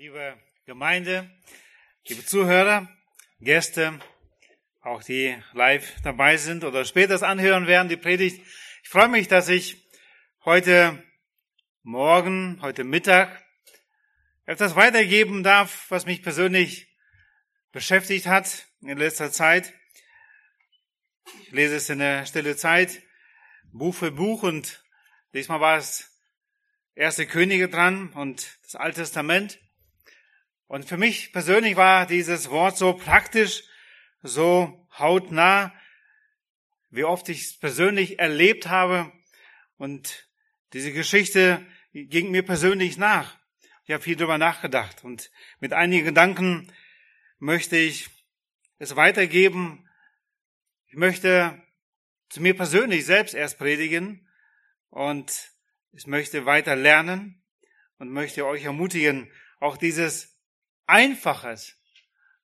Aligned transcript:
liebe 0.00 0.40
Gemeinde, 0.64 1.28
liebe 2.06 2.24
Zuhörer, 2.24 2.88
Gäste, 3.40 3.98
auch 4.80 5.02
die 5.02 5.36
live 5.54 5.92
dabei 6.04 6.36
sind 6.36 6.62
oder 6.62 6.84
später 6.84 7.20
anhören 7.24 7.66
werden, 7.66 7.88
die 7.88 7.96
Predigt. 7.96 8.40
Ich 8.84 8.88
freue 8.88 9.08
mich, 9.08 9.26
dass 9.26 9.48
ich 9.48 9.90
heute 10.44 11.02
Morgen, 11.82 12.60
heute 12.62 12.84
Mittag 12.84 13.44
etwas 14.44 14.76
weitergeben 14.76 15.42
darf, 15.42 15.86
was 15.90 16.06
mich 16.06 16.22
persönlich 16.22 16.96
beschäftigt 17.72 18.28
hat 18.28 18.68
in 18.82 18.98
letzter 18.98 19.32
Zeit. 19.32 19.74
Ich 21.42 21.50
lese 21.50 21.74
es 21.74 21.90
in 21.90 21.98
der 21.98 22.24
stille 22.24 22.56
Zeit, 22.56 23.02
Buch 23.72 23.96
für 23.96 24.12
Buch 24.12 24.44
und 24.44 24.84
diesmal 25.34 25.60
war 25.60 25.76
es 25.76 26.14
Erste 26.94 27.26
Könige 27.26 27.68
dran 27.68 28.12
und 28.12 28.58
das 28.62 28.76
Alte 28.76 29.00
Testament. 29.00 29.58
Und 30.68 30.84
für 30.84 30.98
mich 30.98 31.32
persönlich 31.32 31.76
war 31.76 32.06
dieses 32.06 32.50
Wort 32.50 32.76
so 32.76 32.92
praktisch, 32.92 33.64
so 34.22 34.86
hautnah, 34.98 35.74
wie 36.90 37.04
oft 37.04 37.28
ich 37.30 37.42
es 37.42 37.58
persönlich 37.58 38.18
erlebt 38.18 38.68
habe. 38.68 39.10
Und 39.78 40.28
diese 40.74 40.92
Geschichte 40.92 41.66
ging 41.92 42.30
mir 42.30 42.42
persönlich 42.42 42.98
nach. 42.98 43.38
Ich 43.84 43.92
habe 43.92 44.02
viel 44.02 44.16
darüber 44.16 44.36
nachgedacht 44.36 45.02
und 45.04 45.30
mit 45.60 45.72
einigen 45.72 46.04
Gedanken 46.04 46.70
möchte 47.38 47.78
ich 47.78 48.10
es 48.78 48.94
weitergeben. 48.94 49.88
Ich 50.88 50.96
möchte 50.96 51.62
zu 52.28 52.42
mir 52.42 52.54
persönlich 52.54 53.06
selbst 53.06 53.32
erst 53.32 53.58
predigen 53.58 54.28
und 54.90 55.50
ich 55.92 56.06
möchte 56.06 56.44
weiter 56.44 56.76
lernen 56.76 57.42
und 57.98 58.10
möchte 58.10 58.44
euch 58.44 58.64
ermutigen, 58.64 59.32
auch 59.58 59.78
dieses 59.78 60.37
einfaches, 60.88 61.76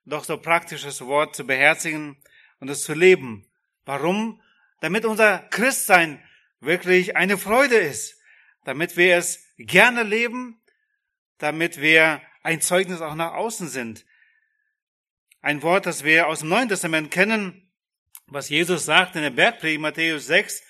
doch 0.04 0.24
so 0.24 0.38
praktisches 0.38 1.00
Wort 1.00 1.34
zu 1.34 1.46
beherzigen 1.46 2.16
und 2.60 2.68
es 2.68 2.84
zu 2.84 2.94
leben. 2.94 3.46
Warum? 3.84 4.40
Damit 4.80 5.04
unser 5.04 5.38
Christsein 5.50 6.22
wirklich 6.60 7.16
eine 7.16 7.38
Freude 7.38 7.76
ist, 7.76 8.20
damit 8.64 8.96
wir 8.96 9.16
es 9.16 9.44
gerne 9.58 10.02
leben, 10.02 10.60
damit 11.38 11.80
wir 11.80 12.20
ein 12.42 12.60
Zeugnis 12.60 13.00
auch 13.00 13.14
nach 13.14 13.32
außen 13.32 13.68
sind. 13.68 14.04
Ein 15.40 15.62
Wort, 15.62 15.86
das 15.86 16.04
wir 16.04 16.26
aus 16.28 16.40
dem 16.40 16.48
Neuen 16.48 16.68
Testament 16.68 17.10
kennen, 17.10 17.70
was 18.26 18.48
Jesus 18.48 18.84
sagt 18.84 19.16
in 19.16 19.22
der 19.22 19.30
Bergpredigt 19.30 19.80
Matthäus 19.80 20.26
6, 20.26 20.62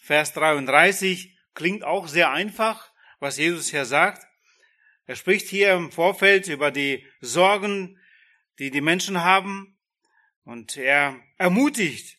Vers 0.00 0.32
33, 0.34 1.36
klingt 1.54 1.84
auch 1.84 2.08
sehr 2.08 2.30
einfach, 2.30 2.90
was 3.20 3.38
Jesus 3.38 3.68
hier 3.68 3.84
sagt. 3.84 4.27
Er 5.08 5.16
spricht 5.16 5.48
hier 5.48 5.72
im 5.72 5.90
Vorfeld 5.90 6.48
über 6.48 6.70
die 6.70 7.06
Sorgen, 7.22 7.98
die 8.58 8.70
die 8.70 8.82
Menschen 8.82 9.24
haben 9.24 9.78
und 10.44 10.76
er 10.76 11.18
ermutigt, 11.38 12.18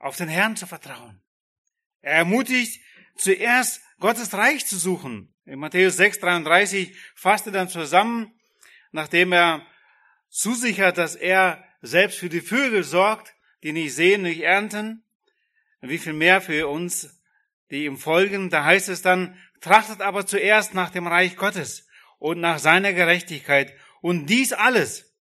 auf 0.00 0.16
den 0.16 0.26
Herrn 0.26 0.56
zu 0.56 0.66
vertrauen. 0.66 1.22
Er 2.00 2.14
ermutigt, 2.14 2.82
zuerst 3.14 3.82
Gottes 4.00 4.34
Reich 4.34 4.66
zu 4.66 4.76
suchen. 4.76 5.32
In 5.44 5.60
Matthäus 5.60 5.96
6, 5.96 6.18
33 6.18 6.96
fasst 7.14 7.46
er 7.46 7.52
dann 7.52 7.68
zusammen, 7.68 8.36
nachdem 8.90 9.32
er 9.32 9.64
zusichert, 10.28 10.98
dass 10.98 11.14
er 11.14 11.64
selbst 11.82 12.18
für 12.18 12.28
die 12.28 12.40
Vögel 12.40 12.82
sorgt, 12.82 13.32
die 13.62 13.70
nicht 13.70 13.94
sehen, 13.94 14.22
nicht 14.22 14.40
ernten, 14.40 15.04
wie 15.80 15.98
viel 15.98 16.14
mehr 16.14 16.40
für 16.40 16.66
uns, 16.66 17.22
die 17.70 17.84
ihm 17.84 17.96
folgen. 17.96 18.50
Da 18.50 18.64
heißt 18.64 18.88
es 18.88 19.02
dann, 19.02 19.38
Trachtet 19.60 20.00
aber 20.00 20.26
zuerst 20.26 20.74
nach 20.74 20.90
dem 20.90 21.06
Reich 21.06 21.36
Gottes 21.36 21.86
und 22.18 22.40
nach 22.40 22.58
seiner 22.58 22.92
Gerechtigkeit. 22.92 23.74
Und 24.00 24.26
dies 24.26 24.52
alles, 24.52 25.14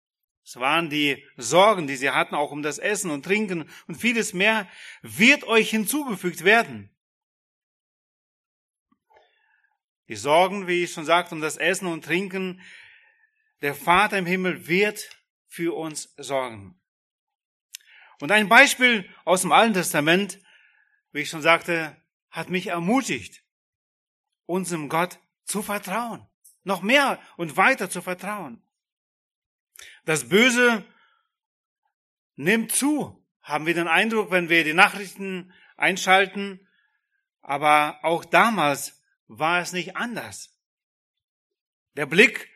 es 0.45 0.57
waren 0.57 0.91
die 0.91 1.25
Sorgen, 1.37 1.87
die 1.87 1.97
sie 1.97 2.11
hatten, 2.11 2.35
auch 2.35 2.51
um 2.51 2.63
das 2.63 2.79
Essen 2.79 3.11
und 3.11 3.25
Trinken 3.25 3.71
und 3.87 3.95
vieles 3.95 4.33
mehr, 4.33 4.69
wird 5.03 5.45
euch 5.45 5.71
hinzugefügt 5.71 6.45
werden. 6.45 6.91
Die 10.09 10.17
Sorgen, 10.17 10.67
wie 10.67 10.85
ich 10.85 10.93
schon 10.93 11.05
sagte, 11.05 11.35
um 11.35 11.41
das 11.41 11.57
Essen 11.57 11.87
und 11.87 12.05
Trinken, 12.05 12.61
der 13.61 13.75
Vater 13.75 14.19
im 14.19 14.27
Himmel 14.27 14.67
wird 14.67 15.09
für 15.47 15.75
uns 15.75 16.13
sorgen. 16.17 16.81
Und 18.21 18.33
ein 18.33 18.49
Beispiel 18.49 19.09
aus 19.25 19.43
dem 19.43 19.53
Alten 19.53 19.75
Testament, 19.75 20.39
wie 21.13 21.21
ich 21.21 21.31
schon 21.31 21.43
sagte, 21.43 21.97
hat 22.31 22.51
mich 22.51 22.69
ermutigt 22.69 23.43
unserem 24.47 24.89
Gott 24.89 25.19
zu 25.45 25.63
vertrauen. 25.63 26.27
Noch 26.65 26.83
mehr 26.83 27.21
und 27.37 27.57
weiter 27.57 27.91
zu 27.91 28.03
vertrauen. 28.03 28.63
Das 30.05 30.29
Böse 30.29 30.85
nimmt 32.37 32.73
zu, 32.73 33.25
haben 33.43 33.67
wir 33.67 33.75
den 33.75 33.89
Eindruck, 33.89 34.31
wenn 34.31 34.49
wir 34.49 34.65
die 34.65 34.75
Nachrichten 34.75 35.53
einschalten. 35.77 36.69
Aber 37.41 37.99
auch 38.03 38.25
damals 38.25 39.03
war 39.27 39.61
es 39.61 39.73
nicht 39.73 39.97
anders. 39.97 40.57
Der 41.97 42.07
Blick 42.07 42.49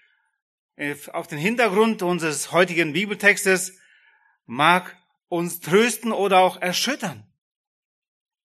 auf 1.13 1.27
den 1.27 1.39
Hintergrund 1.39 2.03
unseres 2.03 2.53
heutigen 2.53 2.93
Bibeltextes 2.93 3.79
mag 4.45 4.97
uns 5.29 5.61
trösten 5.61 6.13
oder 6.13 6.39
auch 6.39 6.61
erschüttern. 6.61 7.27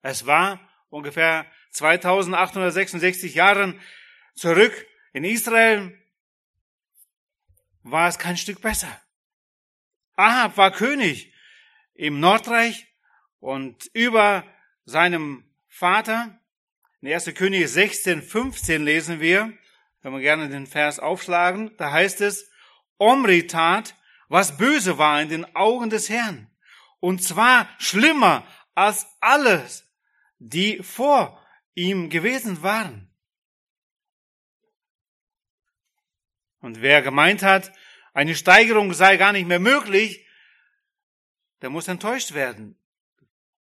Es 0.02 0.26
war 0.26 0.60
ungefähr 0.90 1.46
2866 1.76 3.34
Jahren 3.34 3.80
zurück 4.34 4.86
in 5.12 5.24
Israel 5.24 5.96
war 7.82 8.08
es 8.08 8.18
kein 8.18 8.36
Stück 8.36 8.60
besser. 8.60 9.00
Ahab 10.16 10.56
war 10.56 10.70
König 10.70 11.32
im 11.94 12.20
Nordreich 12.20 12.86
und 13.40 13.90
über 13.92 14.44
seinem 14.84 15.44
Vater. 15.68 16.38
In 17.00 17.12
1. 17.12 17.34
König 17.34 17.68
16, 17.68 18.22
15 18.22 18.82
lesen 18.82 19.20
wir, 19.20 19.52
wenn 20.02 20.12
wir 20.12 20.20
gerne 20.20 20.48
den 20.48 20.66
Vers 20.66 20.98
aufschlagen, 20.98 21.76
da 21.76 21.92
heißt 21.92 22.20
es, 22.22 22.50
Omri 22.98 23.46
tat, 23.46 23.94
was 24.28 24.56
böse 24.56 24.98
war 24.98 25.20
in 25.20 25.28
den 25.28 25.54
Augen 25.54 25.90
des 25.90 26.08
Herrn. 26.08 26.50
Und 27.00 27.22
zwar 27.22 27.68
schlimmer 27.78 28.46
als 28.74 29.06
alles, 29.20 29.84
die 30.38 30.82
vor 30.82 31.45
ihm 31.76 32.10
gewesen 32.10 32.62
waren. 32.62 33.08
Und 36.60 36.80
wer 36.82 37.02
gemeint 37.02 37.44
hat, 37.44 37.70
eine 38.12 38.34
Steigerung 38.34 38.92
sei 38.92 39.18
gar 39.18 39.32
nicht 39.32 39.46
mehr 39.46 39.60
möglich, 39.60 40.26
der 41.60 41.70
muss 41.70 41.86
enttäuscht 41.86 42.32
werden. 42.32 42.76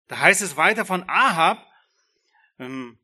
Da 0.08 0.18
heißt 0.18 0.42
es 0.42 0.56
weiter 0.56 0.84
von 0.84 1.08
Ahab, 1.08 1.64
ähm, 2.58 2.98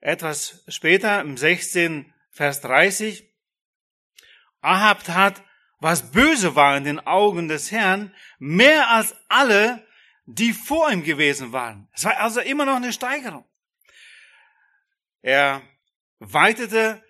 etwas 0.00 0.62
später 0.68 1.20
im 1.22 1.36
16 1.36 2.12
Vers 2.30 2.60
30, 2.60 3.32
Ahab 4.60 5.04
tat, 5.04 5.42
was 5.78 6.10
böse 6.10 6.54
war 6.54 6.76
in 6.76 6.84
den 6.84 7.00
Augen 7.00 7.48
des 7.48 7.72
Herrn, 7.72 8.14
mehr 8.38 8.90
als 8.90 9.16
alle, 9.28 9.86
die 10.26 10.52
vor 10.52 10.90
ihm 10.90 11.02
gewesen 11.02 11.52
waren. 11.52 11.88
Es 11.92 12.04
war 12.04 12.18
also 12.18 12.40
immer 12.40 12.66
noch 12.66 12.76
eine 12.76 12.92
Steigerung. 12.92 13.46
Er 15.22 15.62
weitete 16.18 17.02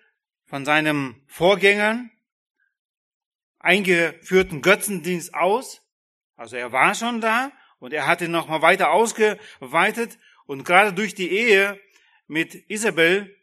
von 0.45 0.65
seinem 0.65 1.21
Vorgängern 1.27 2.11
eingeführten 3.59 4.61
Götzendienst 4.61 5.33
aus. 5.33 5.81
Also 6.35 6.55
er 6.55 6.71
war 6.71 6.95
schon 6.95 7.21
da 7.21 7.51
und 7.79 7.93
er 7.93 8.07
hatte 8.07 8.29
noch 8.29 8.47
mal 8.47 8.61
weiter 8.61 8.91
ausgeweitet 8.91 10.17
und 10.45 10.63
gerade 10.63 10.93
durch 10.93 11.15
die 11.15 11.29
Ehe 11.29 11.79
mit 12.27 12.69
Isabel 12.69 13.35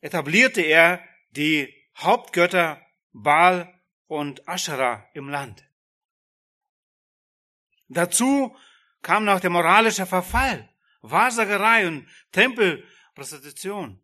etablierte 0.00 0.60
er 0.60 1.02
die 1.30 1.74
Hauptgötter 1.96 2.80
Baal 3.12 3.74
und 4.06 4.46
Aschera 4.48 5.08
im 5.14 5.28
Land. 5.28 5.64
Dazu 7.88 8.56
kam 9.02 9.24
noch 9.24 9.40
der 9.40 9.50
moralische 9.50 10.06
Verfall. 10.06 10.68
Wahrsagerei 11.00 11.86
und 11.86 12.08
Tempelprostitution. 12.32 14.02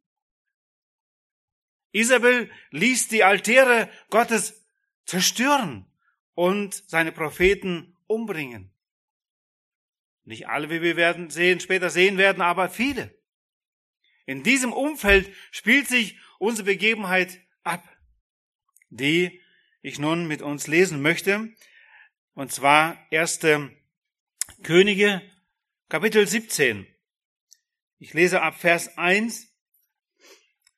Isabel 1.93 2.50
ließ 2.70 3.08
die 3.08 3.23
Altäre 3.23 3.91
Gottes 4.11 4.67
zerstören 5.06 5.87
und 6.35 6.82
seine 6.88 7.12
Propheten 7.12 7.96
umbringen. 8.06 8.73
Nicht 10.25 10.49
alle, 10.49 10.70
wie 10.70 10.82
wir 10.82 10.96
werden 10.96 11.31
sehen, 11.31 11.61
später 11.61 11.91
sehen 11.91 12.19
werden, 12.19 12.41
aber 12.41 12.69
viele. 12.69 13.17
In 14.26 14.43
diesem 14.43 14.73
Umfeld 14.73 15.32
spielt 15.50 15.87
sich 15.87 16.19
unsere 16.38 16.67
Begebenheit 16.67 17.41
ab, 17.62 17.87
die 18.88 19.41
ich 19.82 19.99
nun 19.99 20.26
mit 20.26 20.41
uns 20.41 20.67
lesen 20.67 21.02
möchte, 21.02 21.55
und 22.32 22.50
zwar 22.50 22.99
erste 23.11 23.70
Könige 24.62 25.23
Kapitel 25.94 26.26
17. 26.26 26.88
Ich 28.00 28.14
lese 28.14 28.43
ab 28.43 28.58
Vers 28.58 28.99
1 28.99 29.46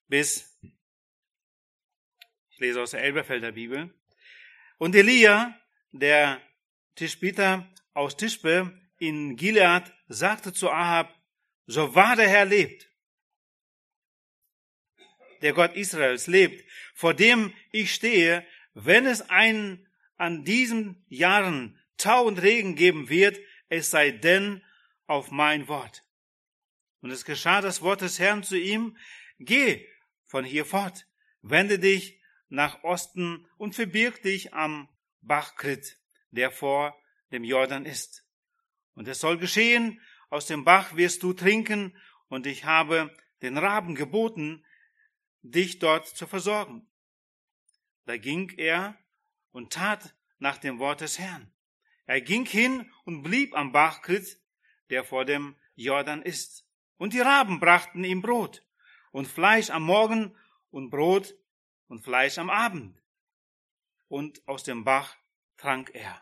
bis, 0.09 0.61
ich 2.51 2.59
lese 2.59 2.83
aus 2.83 2.91
der 2.91 3.03
Elberfelder 3.03 3.53
Bibel, 3.53 3.95
und 4.77 4.95
Elia, 4.95 5.59
der 5.91 6.43
Tischbiter 6.97 7.67
aus 7.95 8.19
Tischbe 8.19 8.79
in 8.99 9.37
Gilead, 9.37 9.91
sagte 10.09 10.53
zu 10.53 10.71
Ahab, 10.71 11.19
so 11.65 11.95
wahr 11.95 12.17
der 12.17 12.29
Herr 12.29 12.45
lebt, 12.45 12.87
der 15.41 15.55
Gott 15.55 15.77
Israels 15.77 16.27
lebt, 16.27 16.63
vor 16.93 17.15
dem 17.15 17.55
ich 17.73 17.95
stehe, 17.95 18.47
wenn 18.75 19.07
es 19.07 19.23
einen 19.31 19.89
an 20.19 20.45
diesen 20.45 21.07
Jahren 21.09 21.81
Tau 21.97 22.27
und 22.27 22.43
Regen 22.43 22.77
geben 22.77 23.09
wird, 23.09 23.41
es 23.71 23.91
sei 23.91 24.11
denn 24.11 24.63
auf 25.07 25.31
mein 25.31 25.69
Wort. 25.69 26.05
Und 27.01 27.11
es 27.11 27.25
geschah 27.25 27.61
das 27.61 27.83
Wort 27.83 28.01
des 28.01 28.19
Herrn 28.19 28.43
zu 28.43 28.59
ihm, 28.59 28.97
geh 29.39 29.87
von 30.25 30.45
hier 30.45 30.65
fort, 30.65 31.07
wende 31.43 31.79
dich 31.79 32.21
nach 32.49 32.83
Osten 32.85 33.47
und 33.59 33.75
verbirg 33.75 34.23
dich 34.23 34.55
am 34.55 34.89
Bach 35.21 35.57
Krit, 35.57 35.99
der 36.31 36.51
vor 36.51 36.97
dem 37.33 37.45
Jordan 37.45 37.85
ist. 37.85 38.25
Und 38.95 39.09
es 39.09 39.21
soll 39.21 39.39
geschehen, 39.39 40.01
aus 40.31 40.47
dem 40.47 40.65
Bach 40.65 40.97
wirst 40.97 41.23
du 41.23 41.33
trinken, 41.33 41.97
und 42.29 42.47
ich 42.47 42.65
habe 42.65 43.15
den 43.43 43.57
Raben 43.57 43.95
geboten, 43.95 44.65
dich 45.43 45.79
dort 45.79 46.09
zu 46.09 46.27
versorgen. 46.27 46.89
Da 48.05 48.17
ging 48.17 48.51
er 48.57 48.99
und 49.53 49.73
tat 49.73 50.15
nach 50.39 50.59
dem 50.59 50.79
Wort 50.79 51.01
des 51.01 51.19
Herrn. 51.19 51.53
Er 52.07 52.21
ging 52.21 52.47
hin 52.47 52.91
und 53.05 53.23
blieb 53.23 53.55
am 53.55 53.73
Bach 53.73 54.03
Krit, 54.03 54.41
der 54.91 55.05
vor 55.05 55.25
dem 55.25 55.57
Jordan 55.75 56.23
ist. 56.23 56.67
Und 56.97 57.13
die 57.13 57.21
Raben 57.21 57.61
brachten 57.61 58.05
ihm 58.05 58.23
Brot 58.23 58.63
und 59.13 59.27
Fleisch 59.27 59.71
am 59.71 59.83
Morgen 59.83 60.35
und 60.71 60.91
Brot 60.91 61.35
und 61.89 62.03
Fleisch 62.03 62.39
am 62.39 62.51
Abend. 62.51 63.01
Und 64.09 64.47
aus 64.47 64.63
dem 64.63 64.85
Bach 64.85 65.17
trank 65.57 65.91
er. 65.95 66.21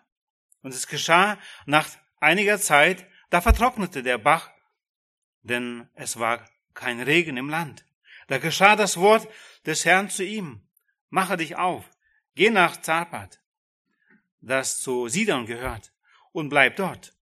Und 0.63 0.73
es 0.73 0.87
geschah 0.87 1.39
nach 1.67 1.89
einiger 2.19 2.59
Zeit, 2.59 3.07
da 3.31 3.41
vertrocknete 3.41 4.03
der 4.03 4.19
Bach, 4.19 4.51
denn 5.43 5.89
es 5.95 6.19
war 6.19 6.49
kein 6.73 7.01
Regen 7.01 7.37
im 7.37 7.49
Land. 7.49 7.85
Da 8.29 8.39
geschah 8.39 8.77
das 8.77 8.97
Wort 8.97 9.29
des 9.67 9.85
Herrn 9.85 10.09
zu 10.09 10.25
ihm. 10.25 10.67
Mache 11.11 11.37
dich 11.37 11.57
auf, 11.57 11.85
geh 12.35 12.51
nach 12.51 12.81
Zarpat, 12.81 13.41
das 14.41 14.81
zu 14.81 15.09
Sidon 15.09 15.47
gehört, 15.47 15.93
und 16.33 16.49
bleib 16.49 16.77
dort. 16.77 17.15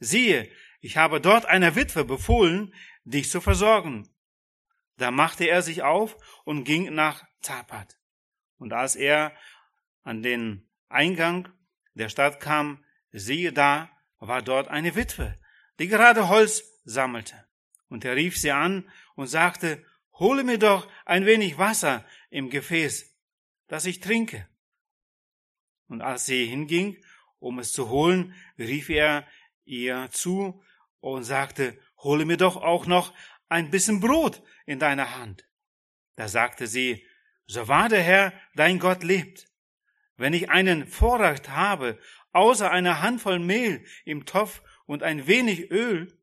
Siehe, 0.00 0.50
ich 0.80 0.96
habe 0.96 1.20
dort 1.20 1.46
einer 1.46 1.76
Witwe 1.76 2.04
befohlen, 2.04 2.74
dich 3.04 3.30
zu 3.30 3.40
versorgen. 3.40 4.08
Da 4.96 5.10
machte 5.10 5.44
er 5.44 5.62
sich 5.62 5.82
auf 5.82 6.16
und 6.44 6.64
ging 6.64 6.94
nach 6.94 7.24
Zapat. 7.40 7.98
Und 8.58 8.72
als 8.72 8.96
er 8.96 9.34
an 10.02 10.22
den 10.22 10.68
Eingang 10.88 11.48
der 11.94 12.08
Stadt 12.08 12.40
kam, 12.40 12.84
siehe 13.12 13.52
da, 13.52 13.90
war 14.18 14.42
dort 14.42 14.68
eine 14.68 14.94
Witwe, 14.96 15.38
die 15.78 15.88
gerade 15.88 16.28
Holz 16.28 16.62
sammelte. 16.84 17.46
Und 17.88 18.04
er 18.04 18.16
rief 18.16 18.36
sie 18.36 18.52
an 18.52 18.90
und 19.14 19.26
sagte, 19.26 19.84
hole 20.14 20.44
mir 20.44 20.58
doch 20.58 20.88
ein 21.06 21.26
wenig 21.26 21.58
Wasser 21.58 22.04
im 22.28 22.50
Gefäß, 22.50 23.16
dass 23.68 23.86
ich 23.86 24.00
trinke. 24.00 24.46
Und 25.88 26.02
als 26.02 26.26
sie 26.26 26.46
hinging, 26.46 27.02
um 27.38 27.58
es 27.58 27.72
zu 27.72 27.88
holen, 27.88 28.34
rief 28.58 28.90
er 28.90 29.26
ihr 29.64 30.08
zu 30.12 30.62
und 31.00 31.24
sagte, 31.24 31.78
hole 31.98 32.24
mir 32.24 32.36
doch 32.36 32.56
auch 32.56 32.86
noch 32.86 33.14
ein 33.48 33.70
bisschen 33.70 34.00
Brot 34.00 34.42
in 34.66 34.78
deiner 34.78 35.16
Hand. 35.16 35.46
Da 36.16 36.28
sagte 36.28 36.66
sie, 36.66 37.06
so 37.46 37.66
wahr 37.68 37.88
der 37.88 38.02
Herr, 38.02 38.32
dein 38.54 38.78
Gott 38.78 39.02
lebt. 39.02 39.48
Wenn 40.16 40.34
ich 40.34 40.50
einen 40.50 40.86
Vorrat 40.86 41.48
habe, 41.48 41.98
außer 42.32 42.70
einer 42.70 43.02
Handvoll 43.02 43.38
Mehl 43.38 43.84
im 44.04 44.26
Topf 44.26 44.62
und 44.86 45.02
ein 45.02 45.26
wenig 45.26 45.70
Öl 45.70 46.16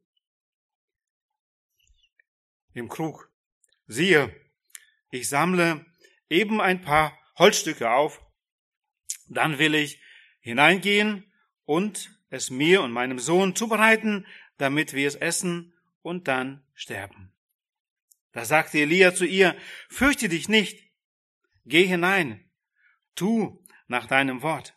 im 2.73 2.87
Krug, 2.87 3.29
siehe, 3.87 4.33
ich 5.09 5.27
sammle 5.27 5.85
eben 6.29 6.61
ein 6.61 6.81
paar 6.81 7.17
Holzstücke 7.37 7.89
auf, 7.89 8.23
dann 9.27 9.59
will 9.59 9.75
ich 9.75 10.01
hineingehen 10.39 11.31
und 11.65 12.11
es 12.29 12.49
mir 12.49 12.81
und 12.81 12.91
meinem 12.91 13.19
Sohn 13.19 13.55
zubereiten, 13.55 14.25
damit 14.57 14.93
wir 14.93 15.07
es 15.07 15.15
essen 15.15 15.73
und 16.01 16.27
dann 16.27 16.63
sterben. 16.73 17.31
Da 18.31 18.45
sagte 18.45 18.79
Elia 18.79 19.13
zu 19.13 19.25
ihr, 19.25 19.55
fürchte 19.89 20.29
dich 20.29 20.47
nicht, 20.47 20.83
geh 21.65 21.85
hinein, 21.85 22.49
tu 23.15 23.63
nach 23.87 24.05
deinem 24.05 24.41
Wort. 24.41 24.75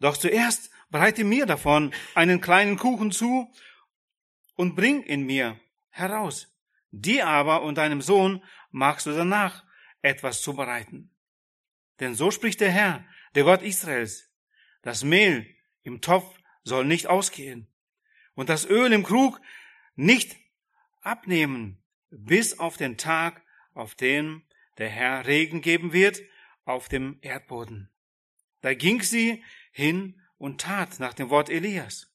Doch 0.00 0.16
zuerst 0.16 0.70
bereite 0.90 1.24
mir 1.24 1.46
davon 1.46 1.92
einen 2.14 2.40
kleinen 2.40 2.76
Kuchen 2.76 3.12
zu 3.12 3.52
und 4.54 4.76
bring 4.76 5.02
ihn 5.04 5.26
mir 5.26 5.60
heraus. 5.90 6.54
Dir 6.90 7.26
aber 7.26 7.62
und 7.62 7.76
deinem 7.76 8.00
Sohn 8.00 8.42
magst 8.70 9.06
du 9.06 9.12
danach 9.12 9.64
etwas 10.00 10.40
zubereiten. 10.40 11.14
Denn 12.00 12.14
so 12.14 12.30
spricht 12.30 12.60
der 12.60 12.70
Herr, 12.70 13.04
der 13.34 13.44
Gott 13.44 13.62
Israels. 13.62 14.32
Das 14.82 15.04
Mehl 15.04 15.54
im 15.82 16.00
Topf 16.00 16.38
soll 16.64 16.86
nicht 16.86 17.08
ausgehen 17.08 17.67
und 18.38 18.48
das 18.48 18.66
Öl 18.66 18.92
im 18.92 19.02
Krug 19.02 19.40
nicht 19.96 20.36
abnehmen, 21.00 21.82
bis 22.10 22.60
auf 22.60 22.76
den 22.76 22.96
Tag, 22.96 23.42
auf 23.74 23.96
den 23.96 24.44
der 24.78 24.88
Herr 24.88 25.26
Regen 25.26 25.60
geben 25.60 25.92
wird 25.92 26.22
auf 26.64 26.88
dem 26.88 27.18
Erdboden. 27.20 27.90
Da 28.60 28.74
ging 28.74 29.02
sie 29.02 29.42
hin 29.72 30.22
und 30.36 30.60
tat 30.60 31.00
nach 31.00 31.14
dem 31.14 31.30
Wort 31.30 31.50
Elias. 31.50 32.14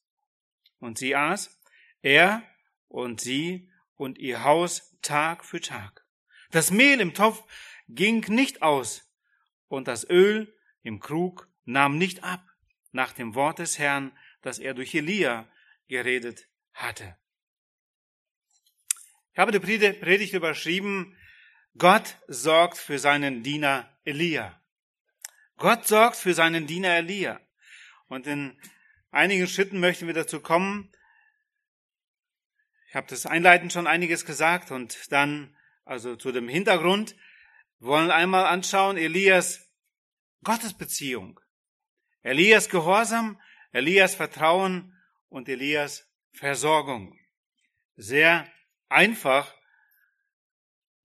Und 0.78 0.96
sie 0.96 1.14
aß, 1.14 1.60
er 2.00 2.42
und 2.88 3.20
sie 3.20 3.70
und 3.94 4.16
ihr 4.16 4.44
Haus 4.44 4.96
Tag 5.02 5.44
für 5.44 5.60
Tag. 5.60 6.06
Das 6.50 6.70
Mehl 6.70 7.02
im 7.02 7.12
Topf 7.12 7.44
ging 7.86 8.24
nicht 8.30 8.62
aus 8.62 9.06
und 9.68 9.88
das 9.88 10.08
Öl 10.08 10.56
im 10.82 11.00
Krug 11.00 11.50
nahm 11.66 11.98
nicht 11.98 12.24
ab 12.24 12.42
nach 12.92 13.12
dem 13.12 13.34
Wort 13.34 13.58
des 13.58 13.78
Herrn, 13.78 14.16
das 14.40 14.58
er 14.58 14.72
durch 14.72 14.94
Elia 14.94 15.50
geredet 15.88 16.48
hatte. 16.72 17.16
Ich 19.32 19.38
habe 19.38 19.52
die 19.52 19.58
Predigt 19.58 20.32
überschrieben, 20.32 21.16
Gott 21.76 22.18
sorgt 22.28 22.78
für 22.78 22.98
seinen 22.98 23.42
Diener 23.42 23.90
Elia. 24.04 24.60
Gott 25.56 25.86
sorgt 25.88 26.16
für 26.16 26.34
seinen 26.34 26.66
Diener 26.66 26.96
Elia. 26.96 27.40
Und 28.06 28.26
in 28.26 28.60
einigen 29.10 29.48
Schritten 29.48 29.80
möchten 29.80 30.06
wir 30.06 30.14
dazu 30.14 30.40
kommen. 30.40 30.92
Ich 32.88 32.94
habe 32.94 33.08
das 33.08 33.26
einleitend 33.26 33.72
schon 33.72 33.88
einiges 33.88 34.24
gesagt 34.24 34.70
und 34.70 35.10
dann, 35.10 35.56
also 35.84 36.14
zu 36.14 36.30
dem 36.30 36.48
Hintergrund, 36.48 37.16
wollen 37.80 38.12
einmal 38.12 38.46
anschauen 38.46 38.96
Elias 38.96 39.68
Gottesbeziehung. 40.44 41.40
Elias 42.22 42.68
Gehorsam, 42.68 43.40
Elias 43.72 44.14
Vertrauen 44.14 44.93
und 45.34 45.48
Elias 45.48 46.08
Versorgung. 46.32 47.18
Sehr 47.96 48.48
einfach, 48.88 49.52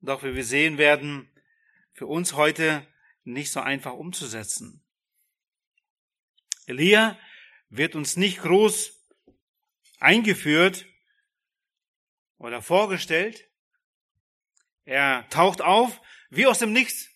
doch 0.02 0.22
wie 0.22 0.36
wir 0.36 0.44
sehen 0.44 0.78
werden, 0.78 1.32
für 1.94 2.06
uns 2.06 2.34
heute 2.34 2.86
nicht 3.24 3.52
so 3.52 3.60
einfach 3.60 3.94
umzusetzen. 3.94 4.86
Elia 6.68 7.20
wird 7.70 7.96
uns 7.96 8.18
nicht 8.18 8.42
groß 8.42 9.04
eingeführt 10.00 10.86
oder 12.38 12.62
vorgestellt. 12.62 13.50
Er 14.86 15.28
taucht 15.30 15.62
auf 15.62 16.00
wie 16.30 16.46
aus 16.46 16.60
dem 16.60 16.72
Nichts. 16.72 17.10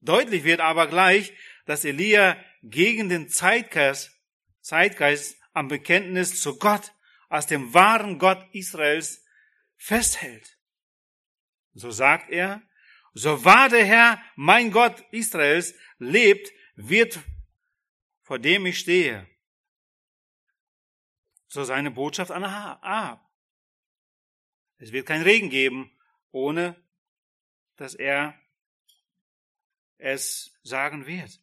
Deutlich 0.00 0.44
wird 0.44 0.60
aber 0.60 0.86
gleich, 0.86 1.34
dass 1.66 1.84
Elia 1.84 2.42
gegen 2.62 3.10
den 3.10 3.28
Zeitgeist, 3.28 4.18
Zeitgeist 4.62 5.39
am 5.52 5.68
Bekenntnis 5.68 6.40
zu 6.40 6.58
Gott 6.58 6.92
als 7.28 7.46
dem 7.46 7.72
wahren 7.74 8.18
Gott 8.18 8.46
Israels 8.52 9.24
festhält. 9.76 10.58
So 11.74 11.90
sagt 11.90 12.30
er, 12.30 12.62
so 13.14 13.44
wahr 13.44 13.68
der 13.68 13.84
Herr, 13.84 14.22
mein 14.36 14.70
Gott 14.70 15.00
Israels, 15.12 15.74
lebt, 15.98 16.52
wird, 16.74 17.20
vor 18.22 18.38
dem 18.38 18.66
ich 18.66 18.78
stehe. 18.78 19.28
So 21.48 21.64
seine 21.64 21.90
Botschaft 21.90 22.30
an 22.30 22.44
Ahab. 22.44 23.28
Es 24.78 24.92
wird 24.92 25.06
kein 25.06 25.22
Regen 25.22 25.50
geben, 25.50 25.90
ohne 26.30 26.80
dass 27.76 27.94
er 27.94 28.40
es 29.98 30.58
sagen 30.62 31.06
wird. 31.06 31.40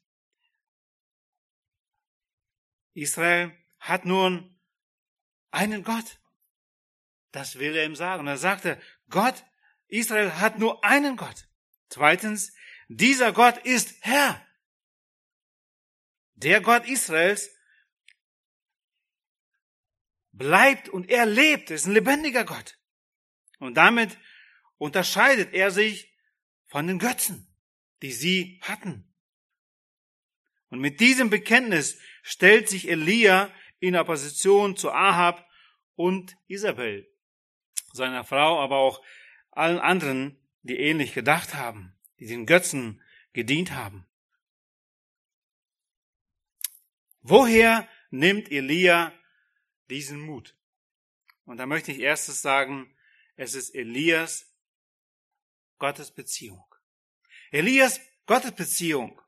Israel 2.94 3.56
hat 3.88 4.06
nun 4.06 4.60
einen 5.52 5.84
Gott. 5.84 6.20
Das 7.32 7.60
will 7.60 7.76
er 7.76 7.86
ihm 7.86 7.96
sagen. 7.96 8.22
Und 8.22 8.28
er 8.28 8.38
sagte, 8.38 8.82
Gott 9.10 9.44
Israel 9.88 10.34
hat 10.34 10.60
nur 10.60 10.84
einen 10.84 11.16
Gott. 11.16 11.48
Zweitens, 11.90 12.54
dieser 12.88 13.32
Gott 13.32 13.58
ist 13.66 13.96
Herr. 14.02 14.46
Der 16.36 16.62
Gott 16.62 16.88
Israels 16.88 17.50
bleibt 20.32 20.90
und 20.90 21.10
er 21.10 21.26
lebt, 21.26 21.72
ist 21.72 21.86
ein 21.86 21.94
lebendiger 21.94 22.46
Gott. 22.46 22.78
Und 23.60 23.76
damit 23.76 24.18
unterscheidet 24.78 25.54
er 25.54 25.72
sich 25.72 26.14
von 26.68 26.86
den 26.86 27.00
Götzen, 27.00 27.48
die 28.02 28.12
sie 28.12 28.60
hatten. 28.62 29.12
Und 30.70 30.80
mit 30.80 31.00
diesem 31.00 31.30
Bekenntnis 31.30 31.98
stellt 32.22 32.70
sich 32.70 32.90
Elia 32.90 33.52
in 33.80 33.96
Opposition 33.96 34.76
zu 34.76 34.92
Ahab 34.92 35.48
und 35.96 36.38
Isabel, 36.48 37.08
seiner 37.94 38.24
Frau, 38.24 38.60
aber 38.62 38.78
auch 38.78 39.04
allen 39.52 39.80
anderen, 39.80 40.40
die 40.62 40.78
ähnlich 40.78 41.14
gedacht 41.14 41.56
haben, 41.56 41.96
die 42.20 42.28
den 42.28 42.46
Götzen 42.46 43.02
gedient 43.34 43.72
haben. 43.72 44.08
Woher 47.22 47.88
nimmt 48.10 48.52
Elia 48.52 49.14
diesen 49.90 50.20
Mut? 50.22 50.56
Und 51.46 51.58
da 51.58 51.66
möchte 51.66 51.92
ich 51.92 52.00
erstes 52.00 52.42
sagen, 52.42 52.94
es 53.36 53.54
ist 53.54 53.76
Elias 53.76 54.54
Gottes 55.78 56.12
Beziehung. 56.12 56.64
Elias 57.52 58.00
Gottes 58.26 58.52
Beziehung. 58.54 59.22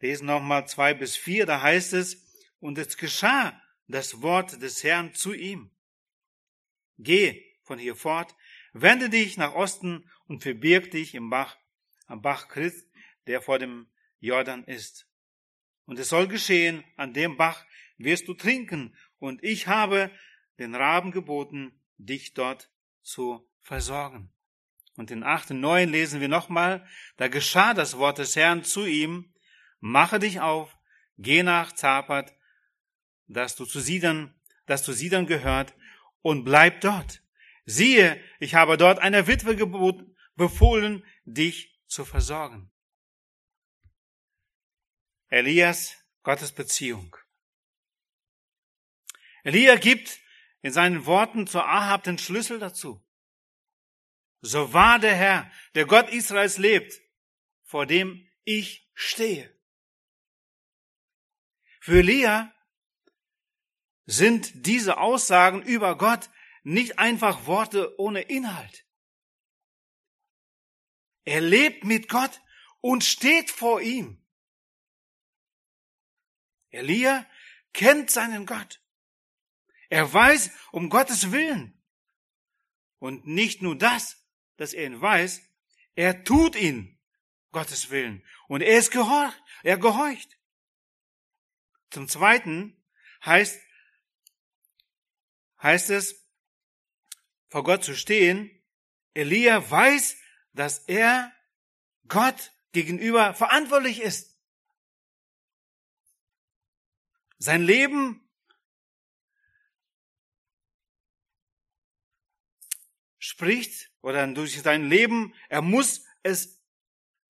Lesen 0.00 0.26
nochmal 0.26 0.68
zwei 0.68 0.94
bis 0.94 1.16
vier, 1.16 1.46
da 1.46 1.60
heißt 1.60 1.92
es, 1.92 2.27
und 2.60 2.78
es 2.78 2.96
geschah 2.96 3.60
das 3.86 4.22
Wort 4.22 4.60
des 4.62 4.84
Herrn 4.84 5.14
zu 5.14 5.32
ihm. 5.32 5.70
Geh 6.98 7.44
von 7.62 7.78
hier 7.78 7.96
fort, 7.96 8.34
wende 8.72 9.08
dich 9.10 9.36
nach 9.36 9.54
Osten 9.54 10.10
und 10.26 10.42
verbirg 10.42 10.90
dich 10.90 11.14
im 11.14 11.30
Bach, 11.30 11.56
am 12.06 12.22
Bach 12.22 12.48
Christ, 12.48 12.88
der 13.26 13.40
vor 13.40 13.58
dem 13.58 13.88
Jordan 14.20 14.64
ist. 14.64 15.06
Und 15.84 15.98
es 15.98 16.08
soll 16.08 16.28
geschehen, 16.28 16.84
an 16.96 17.12
dem 17.12 17.36
Bach 17.36 17.64
wirst 17.96 18.28
du 18.28 18.34
trinken, 18.34 18.96
und 19.18 19.42
ich 19.42 19.66
habe 19.66 20.10
den 20.58 20.74
Raben 20.74 21.10
geboten, 21.10 21.80
dich 21.96 22.34
dort 22.34 22.70
zu 23.02 23.48
versorgen. 23.60 24.32
Und 24.96 25.10
in 25.10 25.24
acht 25.24 25.50
und 25.50 25.60
neun 25.60 25.88
lesen 25.88 26.20
wir 26.20 26.28
nochmal, 26.28 26.86
da 27.16 27.28
geschah 27.28 27.74
das 27.74 27.98
Wort 27.98 28.18
des 28.18 28.36
Herrn 28.36 28.64
zu 28.64 28.84
ihm, 28.86 29.34
mache 29.80 30.18
dich 30.18 30.40
auf, 30.40 30.76
geh 31.16 31.42
nach 31.42 31.72
Zapat, 31.72 32.37
dass 33.28 33.56
du 33.56 33.64
zu 33.64 33.80
Sidern, 33.80 34.34
dass 34.66 34.82
du 34.82 34.92
Sidern 34.92 35.26
gehört, 35.26 35.74
und 36.22 36.44
bleib 36.44 36.80
dort. 36.80 37.22
Siehe, 37.64 38.22
ich 38.40 38.54
habe 38.54 38.76
dort 38.76 38.98
einer 38.98 39.26
Witwe 39.26 39.54
geboten, 39.54 40.16
befohlen, 40.34 41.04
dich 41.24 41.78
zu 41.86 42.04
versorgen. 42.04 42.70
Elias, 45.28 45.96
Gottes 46.22 46.52
Beziehung. 46.52 47.16
Elia 49.44 49.76
gibt 49.76 50.20
in 50.62 50.72
seinen 50.72 51.06
Worten 51.06 51.46
zu 51.46 51.62
Ahab 51.62 52.02
den 52.04 52.18
Schlüssel 52.18 52.58
dazu. 52.58 53.04
So 54.40 54.72
wahr 54.72 54.98
der 54.98 55.14
Herr, 55.14 55.50
der 55.74 55.86
Gott 55.86 56.10
Israels 56.10 56.58
lebt, 56.58 57.00
vor 57.62 57.86
dem 57.86 58.28
ich 58.44 58.90
stehe. 58.94 59.54
Für 61.80 61.98
Elia 61.98 62.52
sind 64.08 64.66
diese 64.66 64.96
Aussagen 64.96 65.60
über 65.60 65.98
Gott 65.98 66.30
nicht 66.62 66.98
einfach 66.98 67.44
Worte 67.44 67.94
ohne 68.00 68.22
Inhalt. 68.22 68.86
Er 71.24 71.42
lebt 71.42 71.84
mit 71.84 72.08
Gott 72.08 72.40
und 72.80 73.04
steht 73.04 73.50
vor 73.50 73.82
ihm. 73.82 74.24
Elia 76.70 77.26
kennt 77.74 78.10
seinen 78.10 78.46
Gott. 78.46 78.80
Er 79.90 80.10
weiß 80.10 80.52
um 80.72 80.88
Gottes 80.88 81.30
Willen. 81.30 81.78
Und 82.98 83.26
nicht 83.26 83.60
nur 83.60 83.76
das, 83.76 84.26
dass 84.56 84.72
er 84.72 84.86
ihn 84.86 85.02
weiß, 85.02 85.42
er 85.96 86.24
tut 86.24 86.56
ihn 86.56 86.98
Gottes 87.52 87.90
Willen. 87.90 88.24
Und 88.48 88.62
er 88.62 88.78
ist 88.78 88.90
gehorcht, 88.90 89.42
er 89.62 89.76
gehorcht. 89.76 90.38
Zum 91.90 92.08
Zweiten 92.08 92.82
heißt, 93.22 93.67
heißt 95.62 95.90
es, 95.90 96.26
vor 97.48 97.64
Gott 97.64 97.84
zu 97.84 97.94
stehen, 97.94 98.50
Elia 99.14 99.68
weiß, 99.70 100.16
dass 100.52 100.80
er 100.80 101.32
Gott 102.06 102.52
gegenüber 102.72 103.34
verantwortlich 103.34 104.00
ist. 104.00 104.36
Sein 107.38 107.62
Leben 107.62 108.28
spricht 113.18 113.90
oder 114.00 114.26
durch 114.26 114.60
sein 114.60 114.88
Leben, 114.88 115.34
er 115.48 115.62
muss 115.62 116.04
es 116.22 116.60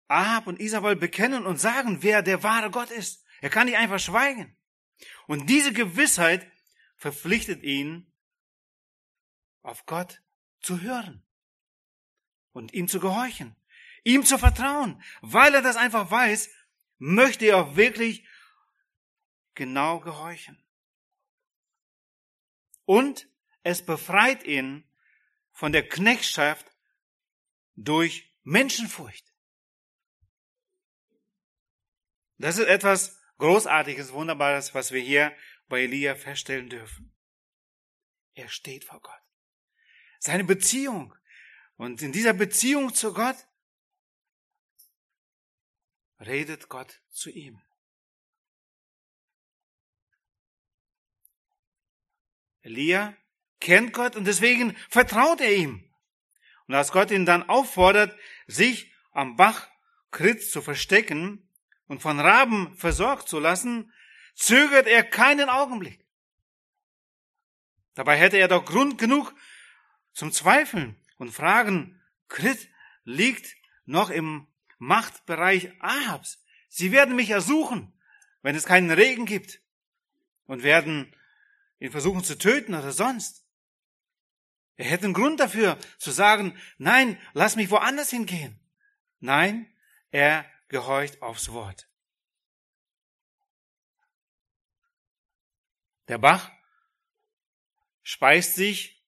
Ahab 0.09 0.47
und 0.47 0.61
Isabel 0.61 0.97
bekennen 0.97 1.45
und 1.45 1.59
sagen, 1.61 2.03
wer 2.03 2.23
der 2.23 2.43
wahre 2.43 2.71
Gott 2.71 2.91
ist. 2.91 3.25
Er 3.41 3.51
kann 3.51 3.67
nicht 3.67 3.77
einfach 3.77 4.01
schweigen. 4.01 4.57
Und 5.27 5.49
diese 5.51 5.73
Gewissheit 5.73 6.51
verpflichtet 6.97 7.63
ihn, 7.63 8.11
auf 9.63 9.87
Gott 9.87 10.23
zu 10.61 10.81
hören 10.81 11.23
und 12.53 12.73
ihm 12.75 12.89
zu 12.89 13.01
gehorchen, 13.01 13.57
ihm 14.05 14.25
zu 14.25 14.39
vertrauen. 14.39 15.03
Weil 15.21 15.55
er 15.55 15.63
das 15.63 15.77
einfach 15.77 16.11
weiß, 16.11 16.51
möchte 16.99 17.47
er 17.47 17.59
auch 17.59 17.77
wirklich 17.77 18.27
genau 19.55 20.01
gehorchen. 20.01 20.63
Und 22.85 23.29
es 23.63 23.85
befreit 23.85 24.45
ihn 24.45 24.89
von 25.53 25.73
der 25.73 25.87
Knechtschaft 25.87 26.67
durch 27.77 28.33
Menschenfurcht. 28.45 29.35
Das 32.39 32.57
ist 32.57 32.67
etwas 32.67 33.21
Großartiges, 33.39 34.13
Wunderbares, 34.13 34.75
was 34.75 34.93
wir 34.93 35.01
hier 35.01 35.37
bei 35.69 35.83
Elia 35.83 36.15
feststellen 36.15 36.69
dürfen. 36.69 37.15
Er 38.35 38.49
steht 38.49 38.85
vor 38.85 39.01
Gott. 39.01 39.28
Seine 40.19 40.45
Beziehung. 40.45 41.15
Und 41.77 42.03
in 42.03 42.13
dieser 42.13 42.33
Beziehung 42.33 42.93
zu 42.95 43.13
Gott 43.13 43.37
redet 46.21 46.69
Gott 46.69 47.01
zu 47.11 47.31
ihm. 47.31 47.61
Elia 52.63 53.17
kennt 53.61 53.93
Gott 53.93 54.17
und 54.17 54.25
deswegen 54.25 54.77
vertraut 54.89 55.41
er 55.41 55.55
ihm. 55.55 55.85
Und 56.67 56.75
als 56.75 56.93
Gott 56.93 57.11
ihn 57.11 57.25
dann 57.25 57.49
auffordert, 57.49 58.17
sich 58.47 58.93
am 59.13 59.37
Bach 59.37 59.69
Kritz 60.11 60.51
zu 60.51 60.61
verstecken 60.61 61.49
und 61.87 62.03
von 62.03 62.21
Raben 62.21 62.77
versorgt 62.77 63.29
zu 63.29 63.39
lassen, 63.39 63.93
zögert 64.35 64.87
er 64.87 65.03
keinen 65.03 65.49
Augenblick. 65.49 66.05
Dabei 67.95 68.17
hätte 68.17 68.37
er 68.37 68.49
doch 68.49 68.65
Grund 68.65 68.99
genug 68.99 69.35
zum 70.19 70.33
Zweifeln 70.33 71.01
und 71.19 71.31
fragen, 71.31 72.03
Krit 72.27 72.69
liegt 73.05 73.55
noch 73.85 74.11
im 74.11 74.49
Machtbereich 74.79 75.71
Ahabs. 75.81 76.45
Sie 76.69 76.91
werden 76.91 77.15
mich 77.15 77.31
ersuchen, 77.31 77.97
wenn 78.43 78.57
es 78.57 78.65
keinen 78.65 78.91
Regen 78.91 79.27
gibt 79.27 79.61
und 80.47 80.65
werden 80.65 81.15
ihn 81.79 81.93
versuchen 81.93 82.25
zu 82.25 82.37
töten 82.37 82.75
oder 82.75 82.91
sonst. 82.91 83.47
Er 84.75 84.87
hätte 84.87 85.05
einen 85.05 85.15
Grund 85.15 85.39
dafür 85.39 85.79
zu 85.99 86.11
sagen, 86.11 86.59
nein, 86.79 87.17
lass 87.33 87.55
mich 87.55 87.71
woanders 87.71 88.11
hingehen. 88.11 88.59
Nein, 89.21 89.73
er 90.11 90.45
gehorcht 90.67 91.23
aufs 91.23 91.53
Wort. 91.53 91.89
Der 96.09 96.19
Bach 96.19 96.51
speist 98.03 98.57
sich 98.57 99.01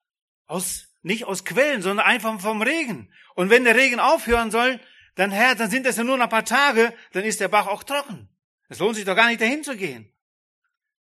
aus, 0.46 0.89
nicht 1.02 1.24
aus 1.24 1.44
Quellen, 1.44 1.82
sondern 1.82 2.06
einfach 2.06 2.40
vom 2.40 2.62
Regen. 2.62 3.12
Und 3.34 3.50
wenn 3.50 3.64
der 3.64 3.76
Regen 3.76 4.00
aufhören 4.00 4.50
soll, 4.50 4.80
dann 5.14 5.30
Herr, 5.30 5.54
dann 5.54 5.70
sind 5.70 5.86
es 5.86 5.96
ja 5.96 6.04
nur 6.04 6.20
ein 6.20 6.28
paar 6.28 6.44
Tage, 6.44 6.94
dann 7.12 7.24
ist 7.24 7.40
der 7.40 7.48
Bach 7.48 7.66
auch 7.66 7.82
trocken. 7.82 8.28
Es 8.68 8.78
lohnt 8.78 8.96
sich 8.96 9.04
doch 9.04 9.16
gar 9.16 9.28
nicht 9.28 9.40
dahin 9.40 9.64
zu 9.64 9.76
gehen. 9.76 10.12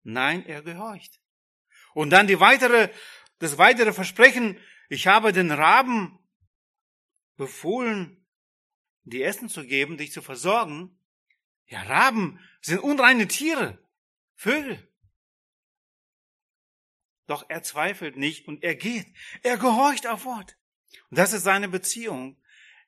Nein, 0.02 0.44
er 0.46 0.62
gehorcht. 0.62 1.20
Und 1.94 2.10
dann 2.10 2.26
die 2.26 2.40
weitere 2.40 2.90
das 3.38 3.58
weitere 3.58 3.92
Versprechen, 3.92 4.58
ich 4.88 5.06
habe 5.06 5.32
den 5.32 5.50
Raben 5.50 6.18
befohlen, 7.36 8.26
die 9.04 9.22
Essen 9.22 9.48
zu 9.48 9.64
geben, 9.64 9.96
dich 9.96 10.12
zu 10.12 10.22
versorgen. 10.22 10.98
Ja, 11.66 11.82
Raben 11.82 12.40
sind 12.60 12.80
unreine 12.80 13.28
Tiere, 13.28 13.78
Vögel. 14.34 14.87
Doch 17.28 17.44
er 17.48 17.62
zweifelt 17.62 18.16
nicht 18.16 18.48
und 18.48 18.64
er 18.64 18.74
geht. 18.74 19.06
Er 19.42 19.58
gehorcht 19.58 20.06
auf 20.06 20.24
Wort. 20.24 20.56
Und 21.10 21.18
das 21.18 21.34
ist 21.34 21.44
seine 21.44 21.68
Beziehung. 21.68 22.36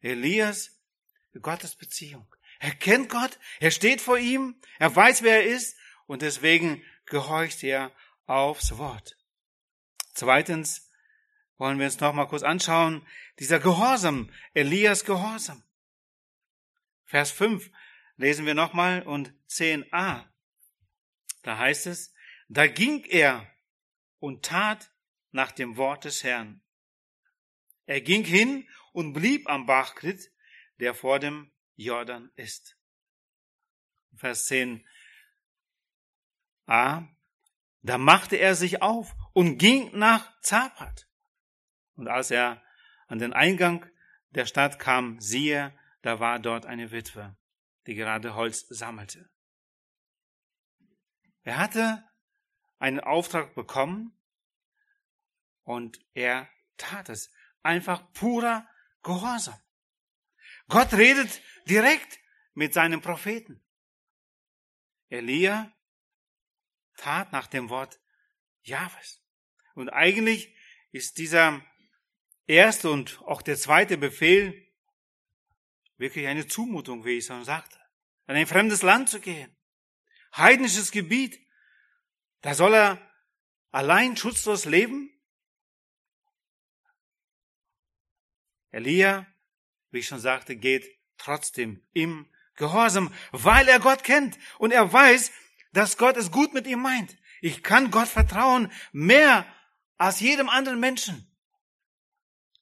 Elias, 0.00 0.80
Gottes 1.40 1.76
Beziehung. 1.76 2.26
Er 2.58 2.74
kennt 2.74 3.10
Gott, 3.10 3.38
er 3.60 3.70
steht 3.70 4.00
vor 4.00 4.18
ihm, 4.18 4.56
er 4.78 4.94
weiß, 4.94 5.22
wer 5.22 5.44
er 5.44 5.44
ist 5.44 5.76
und 6.06 6.22
deswegen 6.22 6.82
gehorcht 7.06 7.62
er 7.62 7.92
aufs 8.26 8.76
Wort. 8.78 9.16
Zweitens 10.14 10.90
wollen 11.58 11.78
wir 11.78 11.86
uns 11.86 12.00
noch 12.00 12.14
mal 12.14 12.26
kurz 12.26 12.42
anschauen, 12.42 13.06
dieser 13.38 13.60
Gehorsam, 13.60 14.30
Elias 14.54 15.04
Gehorsam. 15.04 15.62
Vers 17.04 17.30
5 17.30 17.70
lesen 18.16 18.46
wir 18.46 18.54
nochmal 18.54 19.02
und 19.02 19.34
10a. 19.48 20.24
Da 21.42 21.58
heißt 21.58 21.86
es, 21.86 22.14
da 22.48 22.66
ging 22.66 23.04
er 23.04 23.46
und 24.20 24.44
tat 24.44 24.92
nach 25.32 25.50
dem 25.50 25.76
Wort 25.76 26.04
des 26.04 26.22
Herrn. 26.22 26.62
Er 27.86 28.00
ging 28.00 28.24
hin 28.24 28.68
und 28.92 29.14
blieb 29.14 29.48
am 29.48 29.66
Bachkrit, 29.66 30.30
der 30.78 30.94
vor 30.94 31.18
dem 31.18 31.50
Jordan 31.74 32.30
ist. 32.36 32.76
Vers 34.14 34.48
10a. 34.48 34.84
Da 37.82 37.98
machte 37.98 38.36
er 38.36 38.54
sich 38.54 38.82
auf 38.82 39.16
und 39.32 39.58
ging 39.58 39.90
nach 39.98 40.38
Zapat. 40.40 41.08
Und 41.94 42.08
als 42.08 42.30
er 42.30 42.62
an 43.06 43.18
den 43.18 43.32
Eingang 43.32 43.86
der 44.30 44.46
Stadt 44.46 44.78
kam, 44.78 45.18
siehe, 45.20 45.76
da 46.02 46.20
war 46.20 46.38
dort 46.38 46.66
eine 46.66 46.92
Witwe, 46.92 47.36
die 47.86 47.94
gerade 47.94 48.34
Holz 48.34 48.66
sammelte. 48.68 49.30
Er 51.42 51.56
hatte 51.56 52.04
einen 52.80 52.98
Auftrag 52.98 53.54
bekommen 53.54 54.12
und 55.62 56.00
er 56.14 56.48
tat 56.76 57.08
es. 57.08 57.30
Einfach 57.62 58.12
purer 58.14 58.66
Gehorsam. 59.02 59.60
Gott 60.68 60.94
redet 60.94 61.42
direkt 61.66 62.18
mit 62.54 62.72
seinem 62.72 63.02
Propheten. 63.02 63.62
Elia 65.10 65.72
tat 66.96 67.32
nach 67.32 67.46
dem 67.46 67.68
Wort 67.68 68.00
Jahwes. 68.62 69.22
Und 69.74 69.90
eigentlich 69.90 70.56
ist 70.90 71.18
dieser 71.18 71.64
erste 72.46 72.90
und 72.90 73.20
auch 73.22 73.42
der 73.42 73.56
zweite 73.56 73.98
Befehl 73.98 74.66
wirklich 75.96 76.26
eine 76.26 76.46
Zumutung, 76.46 77.04
wie 77.04 77.18
ich 77.18 77.26
schon 77.26 77.44
sagte. 77.44 77.78
In 78.26 78.36
ein 78.36 78.46
fremdes 78.46 78.82
Land 78.82 79.10
zu 79.10 79.20
gehen. 79.20 79.54
Heidnisches 80.34 80.90
Gebiet. 80.92 81.38
Da 82.42 82.54
soll 82.54 82.74
er 82.74 82.98
allein 83.70 84.16
schutzlos 84.16 84.64
leben? 84.64 85.10
Elia, 88.70 89.26
wie 89.90 89.98
ich 89.98 90.06
schon 90.06 90.20
sagte, 90.20 90.56
geht 90.56 90.86
trotzdem 91.16 91.86
im 91.92 92.30
Gehorsam, 92.54 93.12
weil 93.32 93.68
er 93.68 93.80
Gott 93.80 94.04
kennt 94.04 94.38
und 94.58 94.72
er 94.72 94.92
weiß, 94.92 95.32
dass 95.72 95.96
Gott 95.96 96.16
es 96.16 96.30
gut 96.30 96.52
mit 96.52 96.66
ihm 96.66 96.80
meint. 96.80 97.16
Ich 97.40 97.62
kann 97.62 97.90
Gott 97.90 98.08
vertrauen 98.08 98.70
mehr 98.92 99.46
als 99.96 100.20
jedem 100.20 100.48
anderen 100.48 100.78
Menschen. 100.78 101.26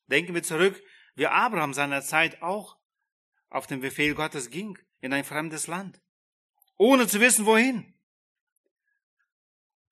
Denken 0.06 0.34
wir 0.34 0.42
zurück, 0.42 0.80
wie 1.14 1.26
Abraham 1.26 1.74
seiner 1.74 2.02
Zeit 2.02 2.42
auch 2.42 2.78
auf 3.50 3.66
den 3.66 3.80
Befehl 3.80 4.14
Gottes 4.14 4.50
ging 4.50 4.78
in 5.00 5.12
ein 5.12 5.24
fremdes 5.24 5.66
Land, 5.66 6.00
ohne 6.76 7.06
zu 7.06 7.20
wissen 7.20 7.44
wohin. 7.44 7.97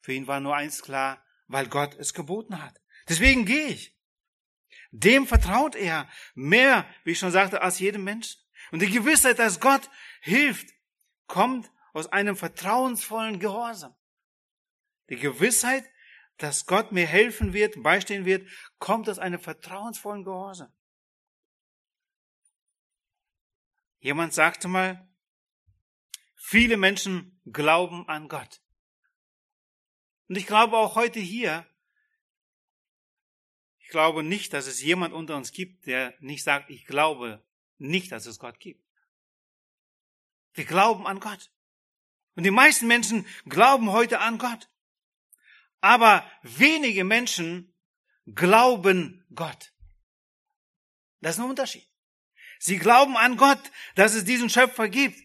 Für 0.06 0.12
ihn 0.12 0.28
war 0.28 0.38
nur 0.38 0.54
eins 0.54 0.82
klar, 0.82 1.20
weil 1.48 1.66
Gott 1.66 1.96
es 1.96 2.14
geboten 2.14 2.62
hat. 2.62 2.80
Deswegen 3.08 3.44
gehe 3.44 3.66
ich. 3.66 3.98
Dem 4.92 5.26
vertraut 5.26 5.74
er 5.74 6.08
mehr, 6.36 6.88
wie 7.02 7.10
ich 7.10 7.18
schon 7.18 7.32
sagte, 7.32 7.60
als 7.60 7.80
jedem 7.80 8.04
Menschen. 8.04 8.40
Und 8.70 8.82
die 8.82 8.90
Gewissheit, 8.92 9.40
dass 9.40 9.58
Gott 9.58 9.90
hilft, 10.20 10.68
kommt 11.26 11.72
aus 11.92 12.06
einem 12.06 12.36
vertrauensvollen 12.36 13.40
Gehorsam. 13.40 13.96
Die 15.10 15.16
Gewissheit, 15.16 15.84
dass 16.36 16.66
Gott 16.66 16.92
mir 16.92 17.08
helfen 17.08 17.52
wird, 17.52 17.82
beistehen 17.82 18.24
wird, 18.24 18.48
kommt 18.78 19.08
aus 19.08 19.18
einem 19.18 19.40
vertrauensvollen 19.40 20.22
Gehorsam. 20.22 20.72
Jemand 23.98 24.34
sagte 24.34 24.68
mal, 24.68 25.12
viele 26.36 26.76
Menschen 26.76 27.40
glauben 27.44 28.08
an 28.08 28.28
Gott. 28.28 28.60
Und 30.28 30.36
ich 30.36 30.46
glaube 30.46 30.76
auch 30.76 30.94
heute 30.94 31.20
hier, 31.20 31.66
ich 33.78 33.88
glaube 33.88 34.22
nicht, 34.22 34.52
dass 34.52 34.66
es 34.66 34.82
jemand 34.82 35.14
unter 35.14 35.36
uns 35.36 35.52
gibt, 35.52 35.86
der 35.86 36.14
nicht 36.20 36.42
sagt, 36.42 36.70
ich 36.70 36.86
glaube 36.86 37.44
nicht, 37.78 38.10
dass 38.10 38.26
es 38.26 38.38
Gott 38.38 38.58
gibt. 38.58 38.84
Wir 40.54 40.64
glauben 40.64 41.06
an 41.06 41.20
Gott. 41.20 41.52
Und 42.34 42.44
die 42.44 42.50
meisten 42.50 42.86
Menschen 42.86 43.26
glauben 43.48 43.92
heute 43.92 44.20
an 44.20 44.38
Gott. 44.38 44.68
Aber 45.80 46.28
wenige 46.42 47.04
Menschen 47.04 47.72
glauben 48.34 49.24
Gott. 49.34 49.72
Das 51.20 51.36
ist 51.36 51.40
ein 51.40 51.50
Unterschied. 51.50 51.88
Sie 52.58 52.78
glauben 52.78 53.16
an 53.16 53.36
Gott, 53.36 53.60
dass 53.94 54.14
es 54.14 54.24
diesen 54.24 54.50
Schöpfer 54.50 54.88
gibt. 54.88 55.18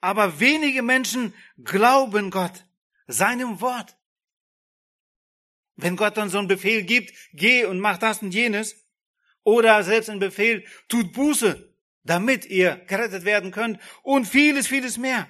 Aber 0.00 0.38
wenige 0.38 0.82
Menschen 0.82 1.34
glauben 1.62 2.30
Gott, 2.30 2.64
seinem 3.06 3.60
Wort. 3.60 3.96
Wenn 5.76 5.96
Gott 5.96 6.16
dann 6.16 6.30
so 6.30 6.38
einen 6.38 6.48
Befehl 6.48 6.84
gibt, 6.84 7.12
geh 7.32 7.64
und 7.64 7.80
mach 7.80 7.98
das 7.98 8.22
und 8.22 8.32
jenes, 8.32 8.76
oder 9.42 9.82
selbst 9.84 10.08
einen 10.08 10.20
Befehl, 10.20 10.64
tut 10.88 11.12
Buße, 11.12 11.74
damit 12.02 12.46
ihr 12.46 12.76
gerettet 12.86 13.24
werden 13.24 13.50
könnt 13.50 13.80
und 14.02 14.26
vieles, 14.26 14.66
vieles 14.66 14.98
mehr. 14.98 15.28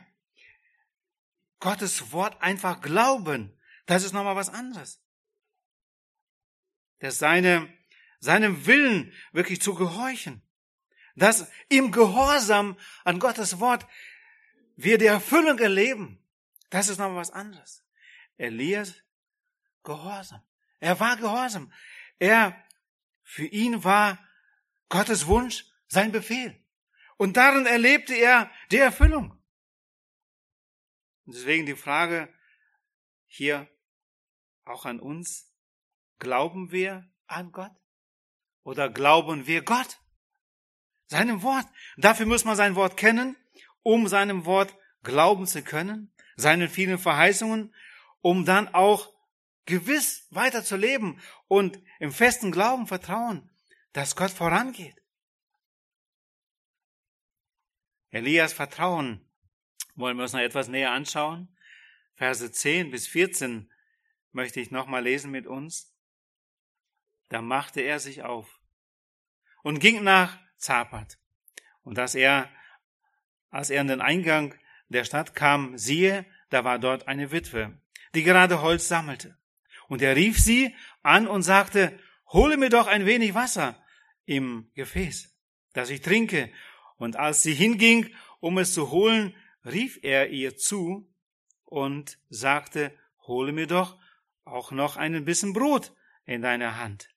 Gottes 1.61 2.13
Wort 2.13 2.41
einfach 2.43 2.81
glauben, 2.81 3.59
das 3.87 4.05
ist 4.05 4.13
nochmal 4.13 4.37
was 4.37 4.49
anderes. 4.49 5.01
Das 7.01 7.19
seine, 7.19 7.69
seinem 8.21 8.67
Willen 8.67 9.13
wirklich 9.33 9.61
zu 9.61 9.75
gehorchen. 9.75 10.43
Das 11.17 11.49
im 11.69 11.91
Gehorsam 11.91 12.77
an 13.05 13.19
Gottes 13.19 13.61
Wort 13.61 13.87
wir 14.77 14.99
die 14.99 15.07
Erfüllung 15.07 15.59
erleben. 15.59 16.19
Das 16.71 16.89
ist 16.89 16.99
nochmal 16.99 17.19
was 17.19 17.31
anderes. 17.31 17.85
Elias 18.37 19.04
Gehorsam. 19.85 20.43
Er 20.81 20.99
war 20.99 21.17
gehorsam. 21.17 21.73
Er, 22.19 22.61
für 23.23 23.47
ihn 23.47 23.85
war 23.85 24.19
Gottes 24.89 25.27
Wunsch 25.27 25.65
sein 25.87 26.13
Befehl. 26.13 26.61
Und 27.17 27.37
darin 27.37 27.67
erlebte 27.67 28.15
er 28.15 28.51
die 28.71 28.79
Erfüllung. 28.79 29.41
Deswegen 31.27 31.65
die 31.65 31.77
Frage 31.77 32.33
hier 33.27 33.69
auch 34.65 34.85
an 34.85 35.01
uns. 35.01 35.51
Glauben 36.19 36.71
wir 36.71 37.11
an 37.27 37.53
Gott? 37.53 37.73
Oder 38.63 38.89
glauben 38.89 39.47
wir 39.47 39.63
Gott? 39.63 40.01
Seinem 41.07 41.43
Wort. 41.43 41.67
Dafür 41.97 42.27
muss 42.27 42.45
man 42.45 42.57
sein 42.57 42.75
Wort 42.75 42.97
kennen, 42.97 43.37
um 43.83 44.09
seinem 44.09 44.45
Wort 44.45 44.77
glauben 45.03 45.47
zu 45.47 45.63
können, 45.63 46.13
seinen 46.37 46.69
vielen 46.69 46.99
Verheißungen, 46.99 47.75
um 48.21 48.45
dann 48.45 48.69
auch 48.69 49.14
gewiss 49.67 50.27
weiter 50.31 50.65
zu 50.65 50.77
leben 50.77 51.21
und 51.49 51.81
im 51.99 52.13
festen 52.13 52.53
Glauben 52.53 52.87
vertrauen, 52.87 53.51
dass 53.93 54.17
Gott 54.17 54.31
vorangeht. 54.31 55.01
Elias 58.11 58.53
Vertrauen 58.53 59.29
wollen 59.97 60.17
wir 60.17 60.23
uns 60.23 60.33
noch 60.33 60.41
etwas 60.41 60.69
näher 60.69 60.93
anschauen. 60.93 61.57
Verse 62.15 62.53
10 62.53 62.91
bis 62.91 63.09
14 63.09 63.73
möchte 64.31 64.61
ich 64.61 64.71
nochmal 64.71 65.03
lesen 65.03 65.31
mit 65.31 65.47
uns. 65.47 65.93
Da 67.29 67.43
machte 67.43 67.81
er 67.81 67.99
sich 67.99 68.23
auf 68.23 68.61
und 69.63 69.81
ging 69.81 70.05
nach 70.05 70.39
Zapat. 70.57 71.19
Und 71.83 71.99
dass 71.99 72.15
er, 72.15 72.49
als 73.51 73.71
er 73.71 73.81
an 73.81 73.89
den 73.89 74.01
Eingang 74.01 74.55
der 74.89 75.05
Stadt 75.05 75.35
kam, 75.35 75.77
siehe, 75.77 76.25
da 76.51 76.65
war 76.65 76.79
dort 76.79 77.09
eine 77.09 77.33
Witwe, 77.33 77.81
die 78.15 78.23
gerade 78.23 78.63
Holz 78.63 78.87
sammelte. 78.89 79.37
Und 79.89 80.03
er 80.03 80.17
rief 80.17 80.39
sie 80.39 80.75
an 81.03 81.27
und 81.27 81.43
sagte, 81.43 81.99
hole 82.29 82.57
mir 82.57 82.71
doch 82.71 82.87
ein 82.87 83.07
wenig 83.07 83.35
Wasser 83.35 83.83
im 84.25 84.71
Gefäß, 84.75 85.35
dass 85.73 85.91
ich 85.91 86.01
trinke. 86.01 86.51
Und 86.97 87.17
als 87.17 87.43
sie 87.43 87.55
hinging, 87.55 88.15
um 88.41 88.59
es 88.59 88.75
zu 88.75 88.91
holen, 88.91 89.35
rief 89.65 89.99
er 90.03 90.31
ihr 90.31 90.57
zu 90.57 91.11
und 91.65 92.19
sagte, 92.29 92.97
hole 93.27 93.53
mir 93.53 93.67
doch 93.67 93.99
auch 94.45 94.73
noch 94.73 94.97
einen 94.97 95.25
Bissen 95.25 95.53
Brot 95.53 95.93
in 96.25 96.43
deiner 96.43 96.79
Hand. 96.79 97.11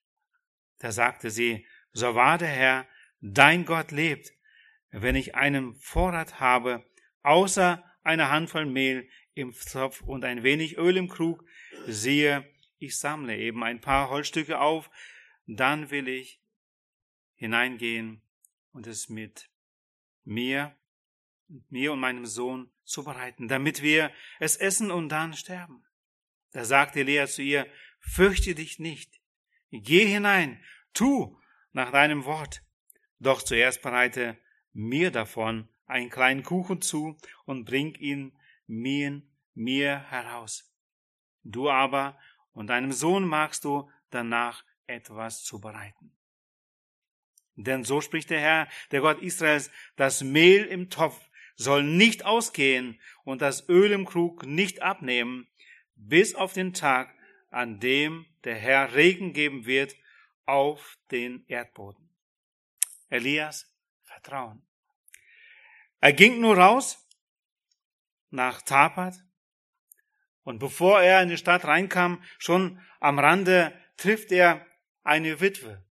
Da 0.78 0.92
sagte 0.92 1.30
sie, 1.30 1.66
so 1.92 2.14
wahr 2.14 2.38
der 2.38 2.48
Herr, 2.48 2.86
dein 3.20 3.64
Gott 3.64 3.90
lebt, 3.90 4.32
wenn 4.90 5.16
ich 5.16 5.34
einen 5.34 5.74
Vorrat 5.76 6.40
habe, 6.40 6.84
außer 7.22 7.84
einer 8.02 8.30
Handvoll 8.30 8.66
Mehl 8.66 9.08
im 9.34 9.52
Zopf 9.52 10.00
und 10.00 10.24
ein 10.24 10.42
wenig 10.42 10.78
Öl 10.78 10.96
im 10.96 11.08
Krug, 11.08 11.44
siehe, 11.86 12.48
ich 12.78 12.98
sammle 12.98 13.36
eben 13.36 13.62
ein 13.64 13.80
paar 13.80 14.10
Holzstücke 14.10 14.60
auf, 14.60 14.90
dann 15.46 15.90
will 15.90 16.08
ich 16.08 16.40
hineingehen 17.34 18.22
und 18.72 18.86
es 18.86 19.08
mit 19.08 19.50
mir, 20.24 20.76
mir 21.68 21.92
und 21.92 22.00
meinem 22.00 22.26
Sohn 22.26 22.70
zubereiten, 22.84 23.48
damit 23.48 23.82
wir 23.82 24.12
es 24.38 24.56
essen 24.56 24.90
und 24.90 25.08
dann 25.08 25.34
sterben. 25.34 25.84
Da 26.52 26.64
sagte 26.64 27.02
Lea 27.02 27.26
zu 27.26 27.42
ihr, 27.42 27.66
fürchte 28.00 28.54
dich 28.54 28.78
nicht, 28.78 29.20
geh 29.70 30.06
hinein, 30.06 30.62
tu 30.92 31.38
nach 31.72 31.90
deinem 31.92 32.24
Wort, 32.24 32.62
doch 33.18 33.42
zuerst 33.42 33.82
bereite 33.82 34.38
mir 34.72 35.10
davon 35.10 35.68
einen 35.86 36.10
kleinen 36.10 36.42
Kuchen 36.42 36.80
zu 36.80 37.16
und 37.44 37.64
bring 37.64 37.94
ihn 37.94 38.38
mir, 38.66 39.22
mir 39.54 40.00
heraus. 40.10 40.72
Du 41.42 41.70
aber 41.70 42.18
und 42.58 42.66
deinem 42.66 42.90
Sohn 42.90 43.24
magst 43.24 43.64
du 43.64 43.88
danach 44.10 44.64
etwas 44.88 45.44
zubereiten. 45.44 46.12
Denn 47.54 47.84
so 47.84 48.00
spricht 48.00 48.30
der 48.30 48.40
Herr, 48.40 48.68
der 48.90 49.00
Gott 49.00 49.22
Israels, 49.22 49.70
das 49.94 50.24
Mehl 50.24 50.64
im 50.64 50.90
Topf 50.90 51.20
soll 51.54 51.84
nicht 51.84 52.24
ausgehen 52.24 53.00
und 53.22 53.42
das 53.42 53.68
Öl 53.68 53.92
im 53.92 54.04
Krug 54.04 54.44
nicht 54.44 54.82
abnehmen, 54.82 55.46
bis 55.94 56.34
auf 56.34 56.52
den 56.52 56.72
Tag, 56.72 57.14
an 57.50 57.78
dem 57.78 58.26
der 58.42 58.56
Herr 58.56 58.92
Regen 58.92 59.34
geben 59.34 59.64
wird 59.64 59.94
auf 60.44 60.98
den 61.12 61.44
Erdboden. 61.46 62.10
Elias 63.08 63.72
Vertrauen. 64.02 64.66
Er 66.00 66.12
ging 66.12 66.40
nur 66.40 66.56
raus 66.58 67.08
nach 68.30 68.62
Tapat 68.62 69.14
und 70.48 70.60
bevor 70.60 71.02
er 71.02 71.22
in 71.22 71.28
die 71.28 71.36
Stadt 71.36 71.66
reinkam, 71.66 72.22
schon 72.38 72.80
am 73.00 73.18
Rande 73.18 73.78
trifft 73.98 74.32
er 74.32 74.66
eine 75.02 75.42
Witwe. 75.42 75.86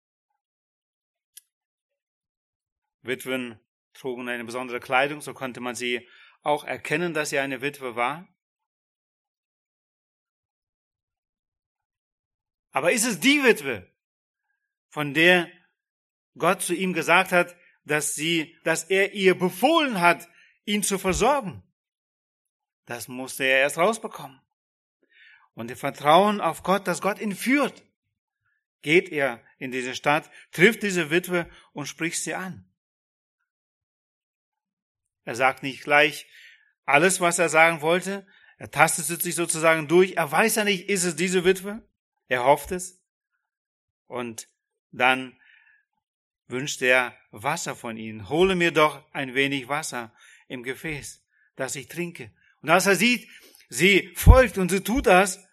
Witwen 3.04 3.60
trugen 3.94 4.28
eine 4.28 4.44
besondere 4.46 4.80
Kleidung, 4.80 5.22
so 5.22 5.36
konnte 5.36 5.60
man 5.60 5.76
sie 5.76 6.10
auch 6.42 6.64
erkennen, 6.64 7.14
dass 7.14 7.30
sie 7.30 7.38
eine 7.38 7.62
Witwe 7.62 7.96
war. 7.96 8.28
Aber 12.72 12.92
ist 12.92 13.06
es 13.06 13.20
die 13.20 13.44
Witwe, 13.44 13.94
von 14.90 15.14
der 15.14 15.52
Gott 16.36 16.64
zu 16.64 16.74
ihm 16.74 16.94
gesagt 16.94 17.32
hat, 17.32 17.56
dass 17.84 18.16
sie, 18.16 18.58
dass 18.64 18.86
er 18.86 19.14
ihr 19.14 19.38
befohlen 19.38 20.02
hat, 20.02 20.28
ihn 20.66 20.82
zu 20.82 20.98
versorgen? 20.98 21.62
Das 22.86 23.08
musste 23.08 23.44
er 23.44 23.60
erst 23.60 23.78
rausbekommen. 23.78 24.42
Und 25.58 25.72
im 25.72 25.78
Vertrauen 25.78 26.40
auf 26.40 26.62
Gott, 26.62 26.88
dass 26.88 27.02
Gott 27.02 27.18
ihn 27.18 27.36
führt, 27.36 27.84
geht 28.84 29.10
er 29.10 29.44
in 29.58 29.72
diese 29.72 29.96
Stadt, 29.96 30.30
trifft 30.52 30.84
diese 30.84 31.10
Witwe 31.10 31.50
und 31.74 31.88
spricht 31.88 32.22
sie 32.24 32.36
an. 32.36 32.70
Er 35.24 35.34
sagt 35.34 35.64
nicht 35.64 35.84
gleich 35.84 36.28
alles, 36.86 37.22
was 37.22 37.40
er 37.40 37.50
sagen 37.50 37.82
wollte. 37.82 38.28
Er 38.60 38.70
tastet 38.70 39.24
sich 39.24 39.34
sozusagen 39.34 39.88
durch. 39.88 40.12
Er 40.12 40.32
weiß 40.32 40.58
ja 40.58 40.64
nicht, 40.64 40.90
ist 40.90 41.06
es 41.06 41.16
diese 41.16 41.44
Witwe? 41.44 41.82
Er 42.28 42.44
hofft 42.44 42.72
es. 42.72 43.02
Und 44.06 44.48
dann 44.92 45.40
wünscht 46.46 46.84
er 46.84 47.18
Wasser 47.32 47.76
von 47.76 47.98
ihnen. 47.98 48.30
Hole 48.30 48.54
mir 48.54 48.72
doch 48.72 49.04
ein 49.12 49.34
wenig 49.34 49.68
Wasser 49.68 50.14
im 50.48 50.62
Gefäß, 50.62 51.26
dass 51.56 51.76
ich 51.76 51.88
trinke. 51.88 52.32
Und 52.62 52.70
als 52.70 52.86
er 52.86 52.96
sieht, 52.96 53.28
sie 53.70 54.14
folgt 54.14 54.60
und 54.60 54.70
sie 54.70 54.82
tut 54.82 55.08
das, 55.08 55.47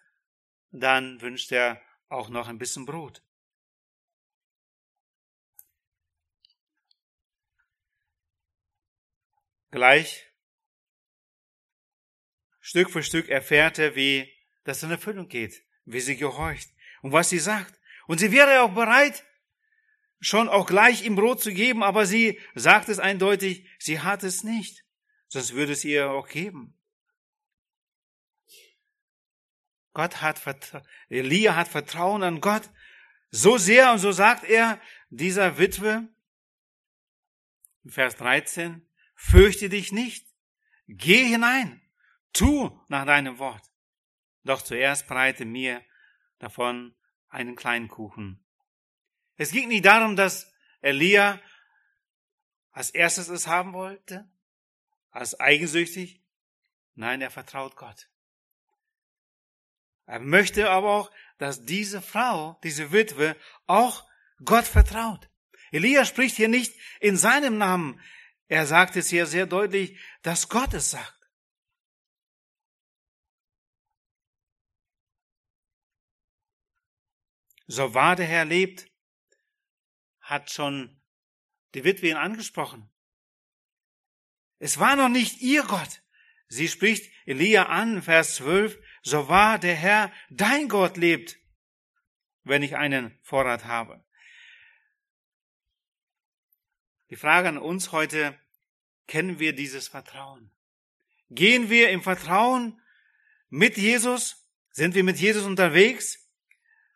dann 0.79 1.21
wünscht 1.21 1.51
er 1.51 1.81
auch 2.09 2.29
noch 2.29 2.47
ein 2.47 2.57
bisschen 2.57 2.85
Brot. 2.85 3.21
Gleich 9.71 10.25
Stück 12.61 12.89
für 12.89 13.03
Stück 13.03 13.29
erfährt 13.29 13.77
er, 13.77 13.95
wie 13.95 14.31
das 14.63 14.81
in 14.81 14.89
Erfüllung 14.89 15.27
geht, 15.27 15.63
wie 15.85 15.99
sie 15.99 16.15
gehorcht 16.15 16.69
und 17.01 17.11
was 17.11 17.29
sie 17.29 17.39
sagt. 17.39 17.79
Und 18.07 18.19
sie 18.19 18.31
wäre 18.31 18.61
auch 18.61 18.73
bereit, 18.73 19.23
schon 20.19 20.49
auch 20.49 20.65
gleich 20.65 21.05
ihm 21.05 21.15
Brot 21.15 21.41
zu 21.41 21.53
geben, 21.53 21.83
aber 21.83 22.05
sie 22.05 22.39
sagt 22.55 22.89
es 22.89 22.99
eindeutig, 22.99 23.67
sie 23.79 23.99
hat 23.99 24.23
es 24.23 24.43
nicht, 24.43 24.83
sonst 25.27 25.53
würde 25.53 25.73
es 25.73 25.85
ihr 25.85 26.09
auch 26.09 26.27
geben. 26.27 26.74
Gott 29.95 30.21
hat, 30.21 30.41
Elia 31.09 31.55
hat 31.55 31.69
Vertrauen 31.69 32.21
an 32.21 32.41
Gott 32.41 32.69
so 33.31 33.57
sehr 33.57 33.91
und 33.93 33.99
so 33.99 34.11
sagt 34.11 34.43
er 34.43 34.79
dieser 35.09 35.57
Witwe, 35.57 36.07
Vers 37.87 38.15
13, 38.17 38.87
fürchte 39.15 39.69
dich 39.69 39.91
nicht. 39.91 40.27
Geh 40.87 41.23
hinein, 41.23 41.81
tu 42.33 42.77
nach 42.89 43.05
deinem 43.05 43.39
Wort. 43.39 43.63
Doch 44.43 44.61
zuerst 44.61 45.07
breite 45.07 45.45
mir 45.45 45.83
davon 46.39 46.95
einen 47.29 47.55
kleinen 47.55 47.87
Kuchen. 47.87 48.45
Es 49.37 49.51
ging 49.51 49.69
nicht 49.69 49.85
darum, 49.85 50.15
dass 50.15 50.51
Elia 50.81 51.39
als 52.71 52.89
erstes 52.89 53.29
es 53.29 53.47
haben 53.47 53.71
wollte, 53.73 54.29
als 55.11 55.39
eigensüchtig. 55.39 56.21
Nein, 56.95 57.21
er 57.21 57.31
vertraut 57.31 57.75
Gott. 57.75 58.09
Er 60.05 60.19
möchte 60.19 60.69
aber 60.69 60.91
auch, 60.91 61.11
dass 61.37 61.65
diese 61.65 62.01
Frau, 62.01 62.59
diese 62.63 62.91
Witwe, 62.91 63.35
auch 63.65 64.07
Gott 64.43 64.65
vertraut. 64.65 65.29
Elia 65.71 66.05
spricht 66.05 66.35
hier 66.35 66.47
nicht 66.47 66.73
in 66.99 67.17
seinem 67.17 67.57
Namen. 67.57 67.99
Er 68.47 68.67
sagt 68.67 68.95
es 68.95 69.09
hier 69.09 69.25
sehr 69.25 69.47
deutlich, 69.47 69.99
dass 70.21 70.49
Gott 70.49 70.73
es 70.73 70.91
sagt. 70.91 71.11
So 77.67 77.95
wahr 77.95 78.15
der 78.15 78.27
Herr 78.27 78.45
lebt, 78.45 78.91
hat 80.21 80.51
schon 80.51 81.01
die 81.73 81.83
Witwe 81.83 82.09
ihn 82.09 82.17
angesprochen. 82.17 82.89
Es 84.59 84.79
war 84.79 84.95
noch 84.95 85.09
nicht 85.09 85.41
ihr 85.41 85.63
Gott. 85.63 86.01
Sie 86.47 86.67
spricht 86.67 87.11
Elia 87.25 87.65
an, 87.65 88.03
Vers 88.03 88.35
12, 88.35 88.79
so 89.05 89.29
wahr 89.29 89.59
der 89.59 89.75
Herr, 89.75 90.11
dein 90.31 90.67
Gott 90.67 90.97
lebt, 90.97 91.37
wenn 92.43 92.63
ich 92.63 92.75
einen 92.75 93.17
Vorrat 93.21 93.65
habe. 93.65 94.03
Die 97.11 97.15
Frage 97.15 97.47
an 97.49 97.59
uns 97.59 97.91
heute, 97.91 98.37
kennen 99.05 99.37
wir 99.37 99.53
dieses 99.53 99.87
Vertrauen? 99.87 100.51
Gehen 101.29 101.69
wir 101.69 101.91
im 101.91 102.01
Vertrauen 102.01 102.81
mit 103.49 103.77
Jesus? 103.77 104.49
Sind 104.71 104.95
wir 104.95 105.03
mit 105.03 105.17
Jesus 105.17 105.45
unterwegs? 105.45 106.27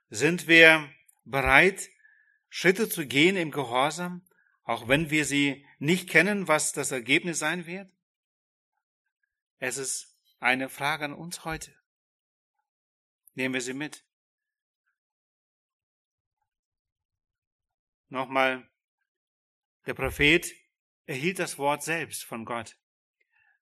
Sind 0.10 0.48
wir 0.48 0.92
bereit, 1.26 1.90
Schritte 2.50 2.90
zu 2.90 3.06
gehen 3.06 3.38
im 3.38 3.52
Gehorsam, 3.52 4.28
auch 4.64 4.88
wenn 4.88 5.12
wir 5.12 5.26
sie 5.26 5.64
nicht 5.78 6.10
kennen, 6.10 6.48
was 6.48 6.74
das 6.74 6.92
Ergebnis 6.92 7.38
sein 7.38 7.68
wird? 7.68 7.92
Es 9.60 9.78
ist 9.78 10.18
eine 10.40 10.70
Frage 10.70 11.06
an 11.06 11.14
uns 11.14 11.46
heute. 11.46 11.79
Nehmen 13.36 13.54
wir 13.54 13.62
sie 13.62 13.74
mit. 13.74 14.06
Nochmal, 18.10 18.68
der 19.86 19.94
Prophet 19.94 20.52
erhielt 21.06 21.40
das 21.40 21.58
Wort 21.58 21.84
selbst 21.84 22.24
von 22.24 22.44
Gott. 22.46 22.78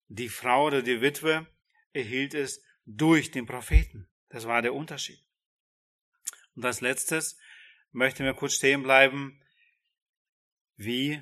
Die 0.08 0.30
Frau 0.30 0.68
oder 0.68 0.82
die 0.82 1.02
Witwe 1.02 1.48
erhielt 1.92 2.34
es 2.34 2.64
durch 2.86 3.32
den 3.32 3.46
Propheten. 3.46 4.10
Das 4.30 4.48
war 4.48 4.62
der 4.62 4.74
Unterschied. 4.74 5.24
Und 6.56 6.66
als 6.66 6.82
letztes 6.82 7.38
möchten 7.92 8.24
wir 8.24 8.34
kurz 8.34 8.54
stehen 8.54 8.84
bleiben, 8.84 9.42
wie 10.76 11.22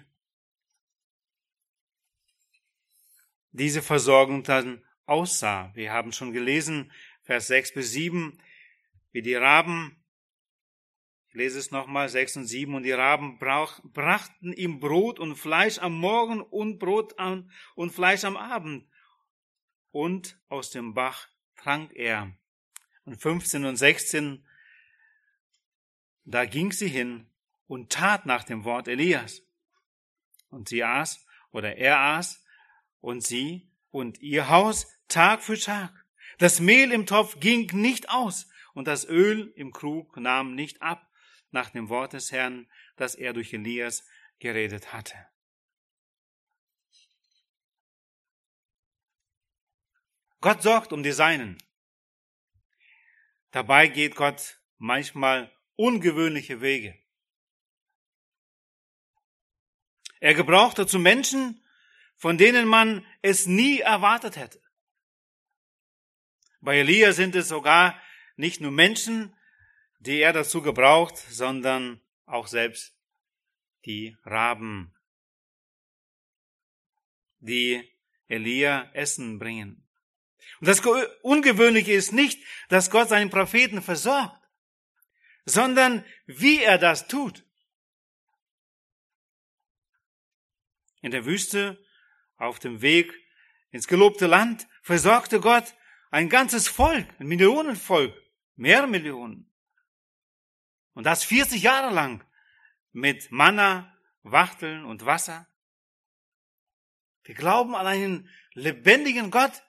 diese 3.51 3.81
Versorgung 3.81 4.43
dann 4.43 4.86
aussah. 5.05 5.71
Wir 5.75 5.91
haben 5.91 6.12
schon 6.12 6.34
gelesen, 6.34 6.91
Vers 7.25 7.47
6 7.47 7.73
bis 7.73 7.91
7, 7.91 8.38
wie 9.11 9.23
die 9.23 9.33
Raben, 9.33 10.03
ich 11.29 11.35
lese 11.35 11.57
es 11.57 11.71
nochmal, 11.71 12.07
6 12.07 12.38
und 12.38 12.45
7, 12.45 12.75
und 12.75 12.83
die 12.83 12.91
Raben 12.91 13.39
brauch, 13.39 13.81
brachten 13.83 14.53
ihm 14.53 14.79
Brot 14.79 15.19
und 15.19 15.35
Fleisch 15.35 15.79
am 15.79 15.97
Morgen 15.97 16.41
und 16.41 16.77
Brot 16.77 17.17
an, 17.17 17.51
und 17.73 17.91
Fleisch 17.91 18.23
am 18.23 18.38
Abend. 18.38 18.88
Und 19.91 20.39
aus 20.49 20.69
dem 20.69 20.93
Bach 20.93 21.27
trank 21.55 21.91
er. 21.95 22.31
Und 23.05 23.19
15 23.19 23.65
und 23.65 23.75
16, 23.75 24.45
da 26.25 26.45
ging 26.45 26.71
sie 26.71 26.89
hin 26.89 27.27
und 27.67 27.91
tat 27.91 28.27
nach 28.27 28.43
dem 28.43 28.65
Wort 28.65 28.88
Elias. 28.88 29.41
Und 30.49 30.69
sie 30.69 30.83
aß, 30.83 31.25
oder 31.51 31.75
er 31.75 31.99
aß, 31.99 32.43
und 33.01 33.21
sie 33.21 33.71
und 33.89 34.19
ihr 34.19 34.49
Haus 34.49 34.88
Tag 35.07 35.41
für 35.41 35.59
Tag. 35.59 36.04
Das 36.37 36.59
Mehl 36.59 36.91
im 36.91 37.05
Topf 37.05 37.39
ging 37.39 37.67
nicht 37.73 38.09
aus 38.09 38.47
und 38.73 38.87
das 38.87 39.07
Öl 39.07 39.53
im 39.55 39.71
Krug 39.71 40.17
nahm 40.17 40.53
nicht 40.55 40.81
ab 40.81 41.09
nach 41.51 41.69
dem 41.69 41.89
Wort 41.89 42.13
des 42.13 42.31
Herrn, 42.31 42.69
das 42.97 43.15
er 43.15 43.33
durch 43.33 43.53
Elias 43.53 44.05
geredet 44.39 44.93
hatte. 44.93 45.15
Gott 50.41 50.61
sorgt 50.61 50.93
um 50.93 51.01
die 51.01 51.11
Seinen. 51.11 51.57
Dabei 53.51 53.87
geht 53.87 54.15
Gott 54.15 54.59
manchmal 54.77 55.51
ungewöhnliche 55.75 56.61
Wege. 56.61 57.01
Er 60.19 60.33
gebraucht 60.33 60.77
dazu 60.77 60.99
Menschen, 60.99 61.63
von 62.15 62.37
denen 62.37 62.67
man 62.67 63.05
es 63.21 63.45
nie 63.45 63.79
erwartet 63.79 64.35
hätte. 64.35 64.64
Bei 66.65 66.80
Elia 66.80 67.13
sind 67.13 67.36
es 67.36 67.47
sogar 67.47 68.01
nicht 68.38 68.60
nur 68.60 68.71
Menschen, 68.71 69.38
die 69.99 70.19
er 70.19 70.34
dazu 70.34 70.63
gebraucht, 70.63 71.15
sondern 71.15 72.01
auch 72.25 72.47
selbst 72.47 72.97
die 73.86 74.17
Raben, 74.23 74.91
die 77.38 77.88
Elia 78.28 78.89
Essen 78.93 79.38
bringen. 79.38 79.88
Und 80.60 80.67
das 80.67 80.82
Ungewöhnliche 81.21 81.93
ist 81.93 82.13
nicht, 82.13 82.43
dass 82.69 82.89
Gott 82.89 83.10
seinen 83.10 83.30
Propheten 83.30 83.84
versorgt, 83.84 84.43
sondern 85.45 86.04
wie 86.25 86.63
er 86.63 86.80
das 86.80 87.08
tut. 87.08 87.45
In 91.01 91.12
der 91.12 91.25
Wüste, 91.25 91.78
auf 92.38 92.58
dem 92.58 92.82
Weg 92.82 93.13
ins 93.69 93.88
gelobte 93.88 94.25
Land, 94.25 94.67
versorgte 94.82 95.39
Gott 95.39 95.75
ein 96.11 96.29
ganzes 96.29 96.67
Volk, 96.67 97.07
ein 97.19 97.27
Millionenvolk, 97.27 98.15
mehrere 98.55 98.87
Millionen. 98.87 99.51
Und 100.93 101.05
das 101.05 101.23
40 101.23 101.61
Jahre 101.61 101.93
lang 101.93 102.25
mit 102.91 103.31
Manna, 103.31 103.93
Wachteln 104.23 104.85
und 104.85 105.05
Wasser. 105.05 105.47
Wir 107.23 107.35
glauben 107.35 107.75
an 107.75 107.85
einen 107.85 108.29
lebendigen 108.53 109.31
Gott, 109.31 109.63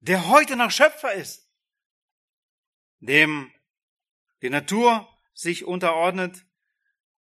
der 0.00 0.28
heute 0.28 0.56
noch 0.56 0.70
Schöpfer 0.70 1.12
ist, 1.14 1.50
dem 3.00 3.52
die 4.42 4.50
Natur 4.50 5.08
sich 5.32 5.64
unterordnet, 5.64 6.44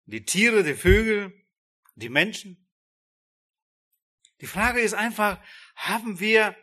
die 0.04 0.24
Tiere, 0.24 0.62
die 0.62 0.74
Vögel, 0.74 1.33
die 1.94 2.09
Menschen. 2.09 2.70
Die 4.40 4.46
Frage 4.46 4.80
ist 4.80 4.94
einfach, 4.94 5.42
haben 5.74 6.20
wir 6.20 6.57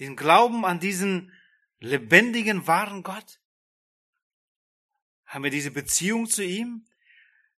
den 0.00 0.16
Glauben 0.16 0.64
an 0.64 0.80
diesen 0.80 1.32
lebendigen, 1.80 2.66
wahren 2.66 3.02
Gott? 3.02 3.40
Haben 5.26 5.44
wir 5.44 5.50
diese 5.50 5.70
Beziehung 5.70 6.26
zu 6.26 6.42
ihm, 6.42 6.86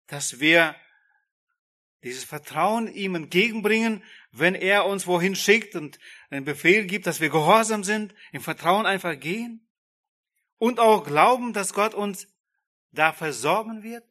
dass 0.07 0.40
wir 0.40 0.74
dieses 2.03 2.24
Vertrauen 2.24 2.92
ihm 2.92 3.14
entgegenbringen, 3.14 4.03
wenn 4.31 4.55
er 4.55 4.87
uns 4.87 5.07
wohin 5.07 5.35
schickt 5.35 5.74
und 5.74 5.98
einen 6.31 6.44
Befehl 6.44 6.87
gibt, 6.87 7.07
dass 7.07 7.20
wir 7.20 7.29
gehorsam 7.29 7.85
sind, 7.85 8.14
im 8.33 8.40
Vertrauen 8.40 8.87
einfach 8.87 9.18
gehen 9.18 9.66
und 10.59 10.81
auch 10.81 11.05
glauben, 11.05 11.53
dass 11.53 11.72
Gott 11.72 11.94
uns 11.94 12.29
da 12.92 13.12
versorgen 13.12 13.83
wird? 13.83 14.05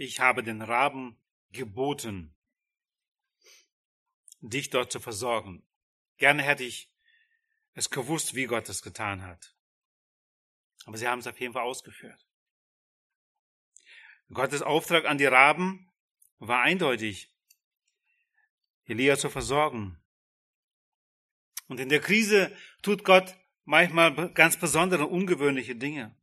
Ich 0.00 0.20
habe 0.20 0.44
den 0.44 0.62
Raben 0.62 1.20
geboten, 1.50 2.32
dich 4.40 4.70
dort 4.70 4.92
zu 4.92 5.00
versorgen. 5.00 5.66
Gerne 6.18 6.44
hätte 6.44 6.62
ich 6.62 6.94
es 7.72 7.90
gewusst, 7.90 8.36
wie 8.36 8.44
Gott 8.44 8.68
es 8.68 8.82
getan 8.82 9.22
hat. 9.22 9.56
Aber 10.84 10.96
sie 10.96 11.08
haben 11.08 11.18
es 11.18 11.26
auf 11.26 11.40
jeden 11.40 11.52
Fall 11.52 11.64
ausgeführt. 11.64 12.24
Gottes 14.32 14.62
Auftrag 14.62 15.04
an 15.04 15.18
die 15.18 15.26
Raben 15.26 15.90
war 16.38 16.62
eindeutig, 16.62 17.34
Elia 18.84 19.16
zu 19.16 19.30
versorgen. 19.30 20.00
Und 21.66 21.80
in 21.80 21.88
der 21.88 22.00
Krise 22.00 22.56
tut 22.82 23.02
Gott 23.02 23.36
manchmal 23.64 24.32
ganz 24.32 24.56
besondere, 24.56 25.08
ungewöhnliche 25.08 25.74
Dinge. 25.74 26.16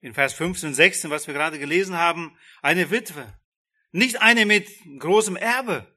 In 0.00 0.14
Vers 0.14 0.32
15 0.34 0.70
und 0.70 0.74
16, 0.74 1.10
was 1.10 1.26
wir 1.26 1.34
gerade 1.34 1.58
gelesen 1.58 1.96
haben, 1.96 2.36
eine 2.62 2.90
Witwe. 2.90 3.38
Nicht 3.90 4.20
eine 4.20 4.46
mit 4.46 4.68
großem 4.98 5.36
Erbe, 5.36 5.96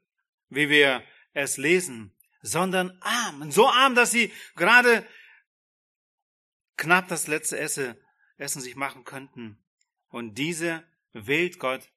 wie 0.50 0.70
wir 0.70 1.04
es 1.34 1.58
lesen, 1.58 2.16
sondern 2.42 2.98
arm. 3.02 3.52
So 3.52 3.68
arm, 3.68 3.96
dass 3.96 4.12
sie 4.12 4.32
gerade 4.56 5.06
knapp 6.78 7.08
das 7.10 7.28
letzte 7.28 7.60
Essen, 7.60 7.96
Essen 8.38 8.62
sich 8.62 8.76
machen 8.76 9.04
könnten. 9.04 9.64
Und 10.10 10.36
diese 10.36 10.84
wählt 11.14 11.60
Gott, 11.60 11.92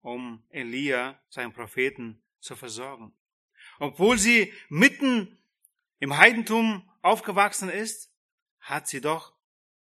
um 0.00 0.42
Elia, 0.50 1.20
seinen 1.28 1.52
Propheten, 1.52 2.22
zu 2.40 2.56
versorgen. 2.56 3.12
Obwohl 3.78 4.18
sie 4.18 4.52
mitten 4.68 5.38
im 5.98 6.16
Heidentum 6.16 6.88
aufgewachsen 7.02 7.68
ist, 7.68 8.10
hat 8.60 8.88
sie 8.88 9.00
doch 9.00 9.34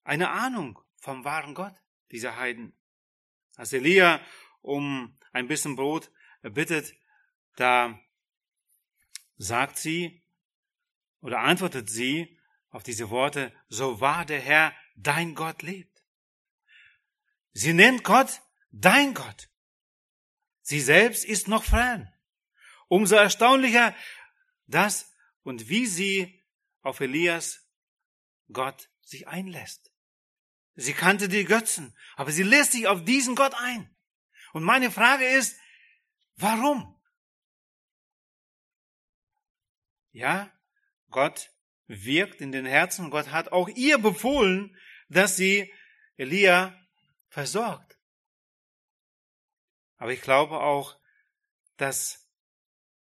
eine 0.05 0.31
Ahnung 0.31 0.79
vom 1.01 1.25
wahren 1.25 1.55
Gott, 1.55 1.75
dieser 2.13 2.37
Heiden. 2.37 2.79
Als 3.57 3.73
Elia 3.73 4.21
um 4.61 5.19
ein 5.33 5.49
bisschen 5.49 5.75
Brot 5.75 6.13
bittet, 6.43 6.95
da 7.57 7.99
sagt 9.37 9.79
sie 9.79 10.23
oder 11.21 11.41
antwortet 11.41 11.91
sie 11.91 12.39
auf 12.71 12.83
diese 12.83 13.11
Worte, 13.11 13.53
so 13.69 14.01
wahr 14.01 14.25
der 14.25 14.41
Herr, 14.41 14.75
dein 14.95 15.35
Gott 15.35 15.63
lebt. 15.63 16.05
Sie 17.53 17.73
nennt 17.73 18.05
Gott 18.05 18.43
dein 18.71 19.15
Gott. 19.15 19.49
Sie 20.63 20.81
selbst 20.81 21.25
ist 21.25 21.49
noch 21.49 21.65
fern. 21.65 22.13
Umso 22.87 23.17
erstaunlicher 23.17 23.95
das 24.67 25.13
und 25.43 25.69
wie 25.69 25.87
sie 25.87 26.45
auf 26.83 27.01
Elias 27.01 27.67
Gott 28.53 28.89
sich 29.01 29.27
einlässt. 29.27 29.90
Sie 30.81 30.95
kannte 30.95 31.29
die 31.29 31.45
Götzen, 31.45 31.95
aber 32.17 32.33
sie 32.33 32.43
lässt 32.43 32.73
sich 32.73 32.87
auf 32.87 33.05
diesen 33.05 33.35
Gott 33.35 33.53
ein. 33.55 33.95
Und 34.55 34.65
meine 34.65 34.91
Frage 34.91 35.27
ist, 35.27 35.61
warum? 36.37 36.99
Ja, 40.11 40.51
Gott 41.11 41.51
wirkt 41.87 42.41
in 42.41 42.51
den 42.51 42.65
Herzen. 42.65 43.11
Gott 43.11 43.31
hat 43.31 43.53
auch 43.53 43.69
ihr 43.69 43.99
befohlen, 43.99 44.75
dass 45.11 45.37
sie 45.37 45.71
Elia 46.17 46.75
versorgt. 47.29 47.99
Aber 49.99 50.15
ich 50.15 50.23
glaube 50.23 50.61
auch, 50.61 50.99
dass 51.77 52.27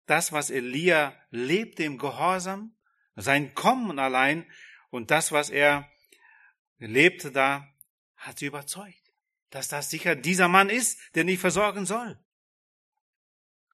das, 0.08 0.32
was 0.32 0.50
Elia 0.50 1.16
lebte 1.30 1.84
im 1.84 2.00
Gehorsam, 2.00 2.76
sein 3.16 3.54
Kommen 3.54 4.00
allein 4.00 4.52
und 4.90 5.12
das, 5.12 5.32
was 5.32 5.52
er 5.52 5.88
lebte 6.80 7.32
da, 7.32 7.68
hat 8.18 8.40
sie 8.40 8.46
überzeugt, 8.48 9.12
dass 9.50 9.68
das 9.68 9.90
sicher 9.90 10.16
dieser 10.16 10.48
Mann 10.48 10.70
ist, 10.70 11.00
der 11.16 11.24
nicht 11.24 11.40
versorgen 11.40 11.86
soll. 11.86 12.18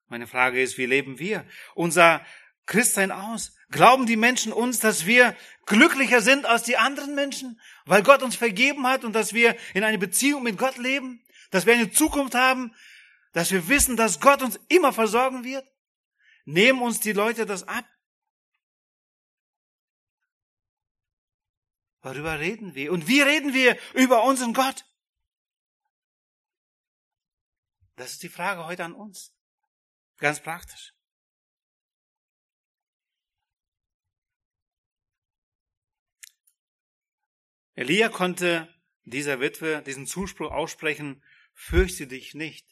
Meine 0.08 0.28
Frage 0.28 0.62
ist, 0.62 0.78
wie 0.78 0.86
leben 0.86 1.18
wir 1.18 1.46
unser 1.74 2.26
Christsein 2.66 3.12
aus? 3.12 3.56
Glauben 3.72 4.06
die 4.06 4.16
Menschen 4.16 4.54
uns, 4.54 4.80
dass 4.80 5.06
wir 5.06 5.36
glücklicher 5.66 6.22
sind 6.22 6.46
als 6.46 6.63
die 6.63 6.78
anderen 6.78 7.16
Menschen, 7.16 7.60
weil 7.86 8.04
Gott 8.04 8.22
uns 8.22 8.36
vergeben 8.36 8.86
hat 8.86 9.04
und 9.04 9.13
dass 9.13 9.34
wir 9.34 9.56
in 9.74 9.84
eine 9.84 9.98
Beziehung 9.98 10.44
mit 10.44 10.58
Gott 10.58 10.78
leben, 10.78 11.24
dass 11.50 11.66
wir 11.66 11.74
eine 11.74 11.92
Zukunft 11.92 12.36
haben, 12.36 12.74
dass 13.32 13.52
wir 13.52 13.68
wissen, 13.68 13.98
dass 13.98 14.20
Gott 14.20 14.44
uns 14.44 14.60
immer 14.68 14.94
versorgen 14.94 15.44
wird? 15.44 15.66
Nehmen 16.46 16.82
uns 16.82 17.00
die 17.00 17.13
Leute 17.13 17.46
das 17.46 17.68
ab? 17.68 17.86
Worüber 22.04 22.38
reden 22.39 22.76
wir? 22.76 22.92
Und 22.92 23.08
wie 23.08 23.22
reden 23.22 23.54
wir 23.54 23.78
über 23.94 24.24
unseren 24.26 24.54
Gott? 24.54 24.86
Das 27.96 28.12
ist 28.12 28.24
die 28.24 28.30
Frage 28.30 28.66
heute 28.66 28.84
an 28.84 28.94
uns. 28.94 29.34
Ganz 30.18 30.42
praktisch. 30.42 30.94
Elia 37.76 38.10
konnte 38.10 38.68
dieser 39.04 39.39
Witwe 39.39 39.82
diesen 39.82 40.06
Zuspruch 40.06 40.52
aussprechen, 40.52 41.24
fürchte 41.54 42.06
dich 42.06 42.34
nicht, 42.34 42.68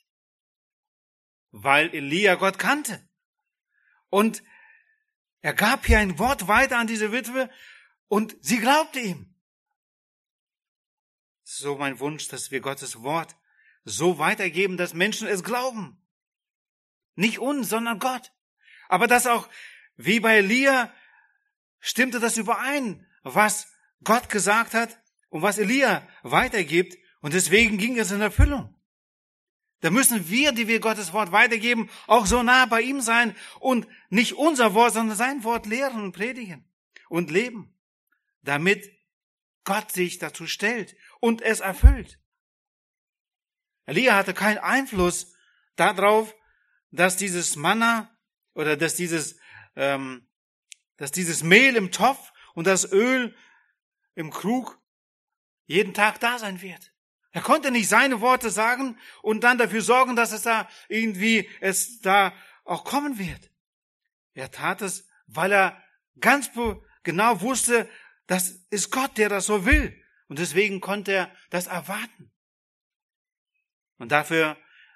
weil 1.51 1.93
Elia 1.95 2.35
Gott 2.35 2.59
kannte. 2.59 3.07
Und 4.09 4.43
er 5.39 5.53
gab 5.53 5.85
hier 5.85 5.99
ein 5.99 6.19
Wort 6.19 6.47
weiter 6.47 6.77
an 6.77 6.87
diese 6.87 7.11
Witwe, 7.11 7.49
und 8.11 8.35
sie 8.41 8.59
glaubte 8.59 8.99
ihm. 8.99 9.33
So 11.43 11.77
mein 11.77 12.01
Wunsch, 12.01 12.27
dass 12.27 12.51
wir 12.51 12.59
Gottes 12.59 13.03
Wort 13.03 13.37
so 13.85 14.19
weitergeben, 14.19 14.75
dass 14.75 14.93
Menschen 14.93 15.29
es 15.29 15.45
glauben. 15.45 15.97
Nicht 17.15 17.39
uns, 17.39 17.69
sondern 17.69 17.99
Gott. 17.99 18.33
Aber 18.89 19.07
das 19.07 19.27
auch, 19.27 19.47
wie 19.95 20.19
bei 20.19 20.39
Elia, 20.39 20.93
stimmte 21.79 22.19
das 22.19 22.35
überein, 22.35 23.07
was 23.23 23.71
Gott 24.03 24.27
gesagt 24.27 24.73
hat 24.73 25.01
und 25.29 25.41
was 25.41 25.57
Elia 25.57 26.05
weitergibt. 26.21 26.97
Und 27.21 27.33
deswegen 27.33 27.77
ging 27.77 27.97
es 27.97 28.11
in 28.11 28.19
Erfüllung. 28.19 28.75
Da 29.79 29.89
müssen 29.89 30.27
wir, 30.27 30.51
die 30.51 30.67
wir 30.67 30.81
Gottes 30.81 31.13
Wort 31.13 31.31
weitergeben, 31.31 31.89
auch 32.07 32.25
so 32.25 32.43
nah 32.43 32.65
bei 32.65 32.81
ihm 32.81 32.99
sein 32.99 33.37
und 33.61 33.87
nicht 34.09 34.33
unser 34.33 34.73
Wort, 34.73 34.91
sondern 34.91 35.15
sein 35.15 35.45
Wort 35.45 35.65
lehren 35.65 36.03
und 36.03 36.11
predigen 36.11 36.69
und 37.07 37.31
leben, 37.31 37.73
damit 38.41 38.89
Gott 39.63 39.91
sich 39.91 40.17
dazu 40.17 40.47
stellt 40.47 40.95
und 41.19 41.41
es 41.41 41.59
erfüllt. 41.59 42.19
Elia 43.85 44.15
hatte 44.15 44.33
keinen 44.33 44.57
Einfluss 44.57 45.33
darauf, 45.75 46.33
dass 46.91 47.17
dieses 47.17 47.55
Manna 47.55 48.15
oder 48.53 48.77
dass 48.77 48.95
dieses, 48.95 49.39
ähm, 49.75 50.27
dass 50.97 51.11
dieses 51.11 51.43
Mehl 51.43 51.75
im 51.75 51.91
Topf 51.91 52.31
und 52.53 52.67
das 52.67 52.91
Öl 52.91 53.35
im 54.15 54.31
Krug 54.31 54.79
jeden 55.65 55.93
Tag 55.93 56.19
da 56.19 56.37
sein 56.37 56.61
wird. 56.61 56.91
Er 57.31 57.41
konnte 57.41 57.71
nicht 57.71 57.87
seine 57.87 58.19
Worte 58.19 58.49
sagen 58.49 58.99
und 59.21 59.43
dann 59.43 59.57
dafür 59.57 59.81
sorgen, 59.81 60.15
dass 60.15 60.33
es 60.33 60.41
da 60.41 60.69
irgendwie 60.89 61.49
es 61.61 62.01
da 62.01 62.33
auch 62.65 62.83
kommen 62.83 63.17
wird. 63.17 63.51
Er 64.33 64.51
tat 64.51 64.81
es, 64.81 65.07
weil 65.27 65.51
er 65.51 65.81
ganz 66.19 66.51
genau 67.03 67.41
wusste, 67.41 67.89
das 68.31 68.61
ist 68.69 68.91
Gott, 68.91 69.17
der 69.17 69.27
das 69.27 69.45
so 69.45 69.65
will. 69.65 69.93
Und 70.29 70.39
deswegen 70.39 70.79
konnte 70.79 71.11
er 71.11 71.35
das 71.49 71.67
erwarten. 71.67 72.31
Und 73.97 74.13
dafür 74.13 74.55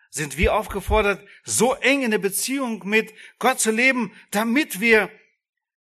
sind 0.10 0.38
wir 0.38 0.56
aufgefordert, 0.56 1.22
so 1.44 1.74
eng 1.74 2.04
in 2.04 2.12
der 2.12 2.18
Beziehung 2.18 2.88
mit 2.88 3.14
Gott 3.38 3.60
zu 3.60 3.72
leben, 3.72 4.14
damit 4.32 4.80
wir 4.80 5.12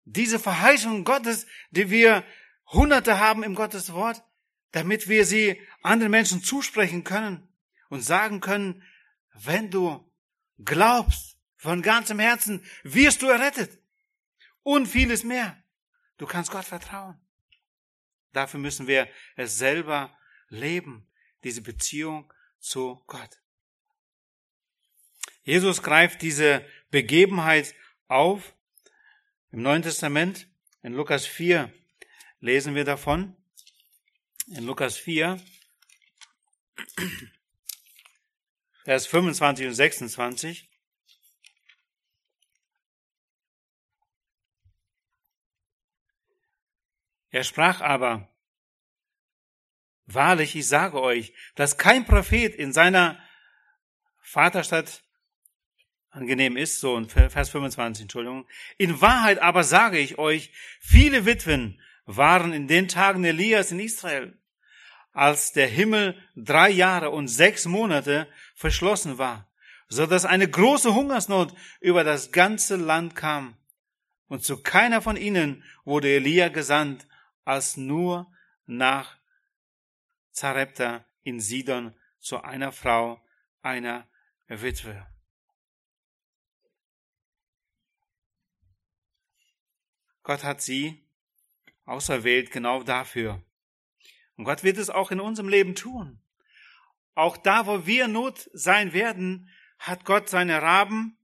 diese 0.07 0.39
Verheißung 0.39 1.05
Gottes, 1.05 1.47
die 1.73 1.91
wir 1.91 2.25
Hunderte 2.69 3.19
haben 3.19 3.43
im 3.43 3.55
Gottes 3.55 3.93
Wort, 3.93 4.25
damit 4.71 5.09
wir 5.09 5.27
sie 5.27 5.61
anderen 5.83 6.11
Menschen 6.11 6.43
zusprechen 6.43 7.05
können 7.05 7.47
und 7.91 8.01
sagen 8.01 8.41
können, 8.41 8.83
wenn 9.35 9.71
du 9.71 10.11
glaubst 10.65 11.37
von 11.57 11.83
ganzem 11.83 12.19
Herzen, 12.19 12.65
wirst 12.83 13.21
du 13.21 13.27
errettet. 13.27 13.79
Und 14.63 14.87
vieles 14.87 15.23
mehr. 15.23 15.63
Du 16.17 16.25
kannst 16.25 16.51
Gott 16.51 16.65
vertrauen. 16.65 17.21
Dafür 18.33 18.61
müssen 18.61 18.87
wir 18.87 19.09
es 19.37 19.59
selber 19.59 20.17
leben, 20.49 21.09
diese 21.45 21.63
Beziehung 21.63 22.33
zu 22.61 23.03
Gott. 23.07 23.41
Jesus 25.45 25.83
greift 25.83 26.23
diese 26.23 26.65
Begebenheit 26.91 27.75
auf. 28.09 28.55
Im 29.51 29.63
Neuen 29.63 29.83
Testament, 29.83 30.49
in 30.83 30.95
Lukas 30.95 31.27
4, 31.27 31.73
lesen 32.41 32.75
wir 32.75 32.85
davon 32.85 33.37
in 34.49 34.65
Lukas 34.65 34.97
4, 34.97 35.41
Vers 38.85 39.07
25 39.07 39.67
und 39.69 39.75
26. 39.75 40.72
Er 47.33 47.43
sprach 47.43 47.81
aber, 47.81 48.29
Wahrlich, 50.07 50.57
ich 50.57 50.69
sage 50.69 51.01
euch, 51.01 51.33
dass 51.55 51.79
kein 51.79 52.05
Prophet 52.05 52.55
in 52.55 52.73
seiner 52.73 53.19
Vaterstadt 54.21 55.03
angenehm 56.11 56.57
ist, 56.57 56.81
so 56.81 56.97
in 56.97 57.09
Vers 57.09 57.51
25, 57.51 58.03
Entschuldigung. 58.03 58.47
In 58.77 59.01
Wahrheit 59.01 59.39
aber 59.39 59.65
sage 59.65 59.99
ich 59.99 60.19
euch, 60.19 60.53
viele 60.81 61.25
Witwen 61.25 61.81
waren 62.05 62.53
in 62.53 62.69
den 62.69 62.89
Tagen 62.89 63.25
Elias 63.25 63.73
in 63.73 63.81
Israel, 63.81 64.37
als 65.13 65.53
der 65.53 65.69
Himmel 65.69 66.21
drei 66.37 66.69
Jahre 66.69 67.11
und 67.11 67.29
sechs 67.29 67.65
Monate 67.65 68.29
verschlossen 68.55 69.19
war, 69.19 69.51
so 69.89 70.07
dass 70.07 70.27
eine 70.27 70.49
große 70.49 70.95
Hungersnot 70.95 71.55
über 71.81 72.05
das 72.05 72.33
ganze 72.33 72.77
Land 72.77 73.15
kam. 73.15 73.57
Und 74.27 74.45
zu 74.45 74.63
keiner 74.63 75.01
von 75.01 75.17
ihnen 75.17 75.63
wurde 75.85 76.09
Elia 76.09 76.49
gesandt, 76.49 77.07
als 77.45 77.77
nur 77.77 78.33
nach 78.67 79.19
Zarepta 80.33 81.05
in 81.23 81.41
Sidon 81.41 81.95
zu 82.19 82.43
einer 82.43 82.73
Frau, 82.73 83.21
einer 83.63 84.09
Witwe. 84.49 85.07
Gott 90.23 90.45
hat 90.45 90.63
sie 90.63 91.05
auserwählt 91.85 92.51
genau 92.51 92.83
dafür. 92.83 93.43
Und 94.37 94.45
Gott 94.45 94.63
wird 94.63 94.79
es 94.79 94.89
auch 94.89 95.11
in 95.11 95.21
unserem 95.21 95.49
Leben 95.49 95.75
tun. 95.75 96.21
Auch 97.15 97.37
da, 97.37 97.67
wo 97.67 97.87
wir 97.87 98.09
Not 98.09 98.49
sein 98.53 98.93
werden, 98.93 99.51
hat 99.79 100.05
Gott 100.05 100.29
seine 100.29 100.63
Raben, 100.63 101.19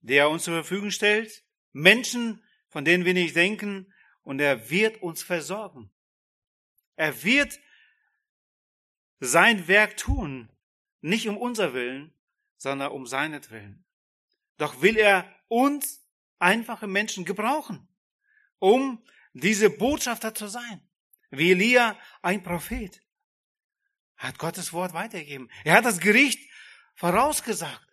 die 0.00 0.14
er 0.14 0.30
uns 0.30 0.44
zur 0.44 0.54
Verfügung 0.54 0.90
stellt, 0.90 1.44
Menschen, 1.72 2.42
von 2.68 2.84
denen 2.84 3.04
wir 3.04 3.14
nicht 3.14 3.36
denken, 3.36 3.92
und 4.22 4.40
er 4.40 4.70
wird 4.70 5.02
uns 5.02 5.22
versorgen. 5.22 5.90
Er 6.96 7.22
wird 7.22 7.58
sein 9.20 9.68
Werk 9.68 9.96
tun, 9.96 10.50
nicht 11.00 11.28
um 11.28 11.36
unser 11.36 11.72
Willen, 11.74 12.12
sondern 12.56 12.92
um 12.92 13.06
seinetwillen. 13.06 13.84
Doch 14.56 14.82
will 14.82 14.96
er 14.96 15.34
uns 15.48 16.04
einfache 16.38 16.86
Menschen 16.86 17.24
gebrauchen 17.24 17.86
um 18.60 19.02
diese 19.32 19.70
Botschafter 19.70 20.32
zu 20.34 20.46
sein. 20.46 20.80
Wie 21.30 21.50
Elia, 21.50 21.98
ein 22.22 22.42
Prophet, 22.42 23.02
hat 24.16 24.38
Gottes 24.38 24.72
Wort 24.72 24.92
weitergegeben. 24.92 25.50
Er 25.64 25.74
hat 25.74 25.84
das 25.84 25.98
Gericht 25.98 26.38
vorausgesagt. 26.94 27.88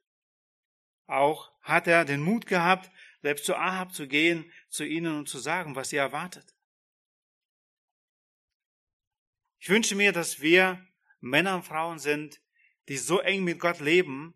Auch 1.08 1.52
hat 1.62 1.88
er 1.88 2.06
den 2.06 2.22
Mut 2.22 2.46
gehabt, 2.46 2.92
selbst 3.22 3.46
zu 3.46 3.56
Ahab 3.56 3.94
zu 3.94 4.08
gehen, 4.08 4.52
zu 4.70 4.84
ihnen 4.84 5.18
und 5.18 5.30
zu 5.30 5.40
sagen, 5.40 5.76
was 5.76 5.90
sie 5.90 5.98
erwartet. 5.98 6.56
Ich 9.60 9.70
wünsche 9.70 9.96
mir, 9.96 10.12
dass 10.12 10.40
wir 10.42 10.86
Männer 11.20 11.56
und 11.56 11.64
Frauen 11.64 12.00
sind, 12.00 12.40
die 12.88 12.98
so 12.98 13.20
eng 13.20 13.44
mit 13.44 13.60
Gott 13.60 13.80
leben, 13.80 14.34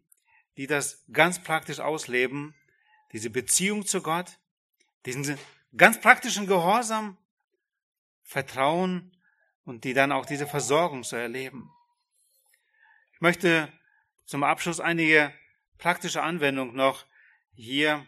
die 0.58 0.67
das 0.67 1.04
ganz 1.12 1.41
praktisch 1.41 1.80
ausleben, 1.80 2.56
diese 3.12 3.30
Beziehung 3.30 3.86
zu 3.86 4.02
Gott, 4.02 4.39
diesen 5.06 5.38
ganz 5.76 6.00
praktischen 6.02 6.48
Gehorsam, 6.48 7.17
Vertrauen 8.24 9.15
und 9.63 9.84
die 9.84 9.94
dann 9.94 10.12
auch 10.12 10.26
diese 10.26 10.48
Versorgung 10.48 11.04
zu 11.04 11.15
erleben. 11.15 11.72
Ich 13.13 13.22
möchte 13.22 13.72
zum 14.26 14.44
Abschluss 14.44 14.80
einige 14.80 15.34
praktische 15.78 16.24
Anwendungen 16.24 16.76
noch 16.76 17.06
hier 17.54 18.06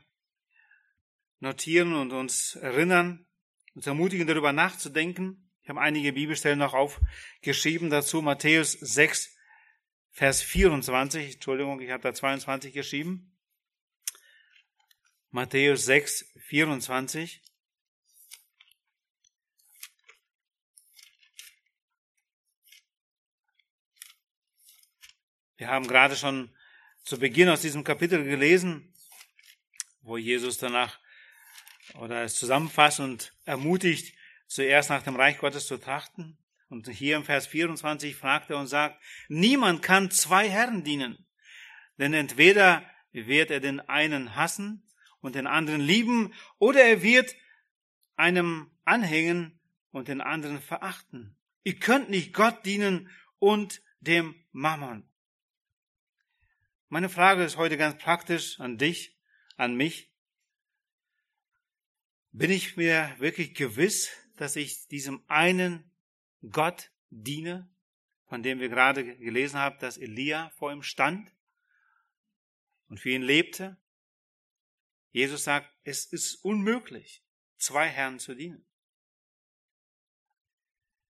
notieren 1.43 1.93
und 1.93 2.13
uns 2.13 2.56
erinnern, 2.56 3.27
uns 3.75 3.86
ermutigen, 3.86 4.25
darüber 4.25 4.53
nachzudenken. 4.53 5.51
Ich 5.62 5.69
habe 5.69 5.82
einige 5.82 6.13
Bibelstellen 6.13 6.58
noch 6.58 6.73
aufgeschrieben 6.73 7.89
dazu. 7.89 8.21
Matthäus 8.21 8.71
6, 8.71 9.36
Vers 10.10 10.41
24. 10.41 11.36
Entschuldigung, 11.36 11.82
ich 11.82 11.91
habe 11.91 12.01
da 12.01 12.13
22 12.13 12.73
geschrieben. 12.73 13.38
Matthäus 15.32 15.86
6, 15.86 16.32
24. 16.47 17.41
Wir 25.57 25.67
haben 25.67 25.88
gerade 25.88 26.15
schon 26.15 26.55
zu 27.03 27.20
Beginn 27.20 27.49
aus 27.49 27.61
diesem 27.61 27.84
Kapitel 27.84 28.24
gelesen, 28.24 28.93
wo 30.01 30.17
Jesus 30.17 30.57
danach 30.57 31.03
oder 31.99 32.23
es 32.23 32.36
zusammenfasst 32.36 32.99
und 32.99 33.34
ermutigt, 33.45 34.15
zuerst 34.47 34.89
nach 34.89 35.03
dem 35.03 35.15
Reich 35.15 35.38
Gottes 35.38 35.67
zu 35.67 35.77
trachten. 35.77 36.38
Und 36.69 36.89
hier 36.89 37.17
im 37.17 37.23
Vers 37.23 37.47
24 37.47 38.15
fragt 38.15 38.49
er 38.49 38.57
und 38.57 38.67
sagt, 38.67 39.01
niemand 39.27 39.84
kann 39.84 40.09
zwei 40.09 40.49
Herren 40.49 40.84
dienen, 40.84 41.25
denn 41.97 42.13
entweder 42.13 42.84
wird 43.11 43.51
er 43.51 43.59
den 43.59 43.79
einen 43.79 44.36
hassen 44.36 44.84
und 45.21 45.36
den 45.36 45.47
anderen 45.47 45.81
lieben, 45.81 46.34
oder 46.57 46.81
er 46.81 47.03
wird 47.03 47.36
einem 48.15 48.71
anhängen 48.86 49.59
und 49.91 50.07
den 50.07 50.21
anderen 50.21 50.59
verachten. 50.61 51.38
Ihr 51.63 51.79
könnt 51.79 52.09
nicht 52.09 52.34
Gott 52.34 52.65
dienen 52.65 53.09
und 53.39 53.81
dem 53.99 54.36
Mammon. 54.51 55.07
Meine 56.89 57.09
Frage 57.09 57.43
ist 57.43 57.57
heute 57.57 57.77
ganz 57.77 57.97
praktisch 57.97 58.59
an 58.59 58.77
dich, 58.77 59.17
an 59.57 59.75
mich. 59.75 60.12
Bin 62.36 62.49
ich 62.49 62.77
mir 62.77 63.15
wirklich 63.19 63.53
gewiss, 63.53 64.11
dass 64.38 64.55
ich 64.55 64.88
diesem 64.88 65.23
einen 65.27 65.91
Gott 66.49 66.91
diene, 67.11 67.69
von 68.25 68.41
dem 68.41 68.59
wir 68.59 68.69
gerade 68.69 69.17
gelesen 69.17 69.59
haben, 69.59 69.77
dass 69.77 69.99
Elia 69.99 70.49
vor 70.57 70.71
ihm 70.73 70.81
stand 70.81 71.31
und 72.88 72.99
für 72.99 73.11
ihn 73.11 73.21
lebte. 73.21 73.77
Jesus 75.11 75.43
sagt, 75.43 75.69
es 75.84 76.05
ist 76.07 76.43
unmöglich, 76.43 77.23
zwei 77.57 77.88
Herren 77.88 78.17
zu 78.17 78.34
dienen. 78.34 78.65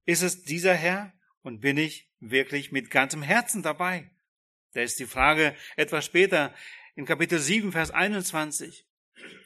Ist 0.07 0.23
es 0.23 0.43
dieser 0.43 0.75
Herr 0.75 1.13
und 1.43 1.61
bin 1.61 1.77
ich 1.77 2.11
wirklich 2.21 2.73
mit 2.73 2.91
ganzem 2.91 3.21
Herzen 3.21 3.63
dabei? 3.63 4.11
Da 4.73 4.81
ist 4.81 4.99
die 4.99 5.07
Frage 5.07 5.55
etwas 5.77 6.07
später 6.07 6.55
in 6.95 7.05
Kapitel 7.05 7.39
7, 7.39 7.73
Vers 7.73 7.91
21. 7.91 8.87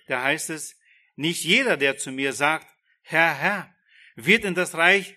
Da 0.07 0.23
heißt 0.23 0.51
es, 0.51 0.79
nicht 1.17 1.45
jeder, 1.45 1.77
der 1.77 1.97
zu 1.97 2.11
mir 2.11 2.33
sagt, 2.33 2.67
Herr, 3.03 3.35
Herr, 3.35 3.75
wird 4.17 4.45
in 4.45 4.55
das 4.55 4.75
Reich 4.75 5.17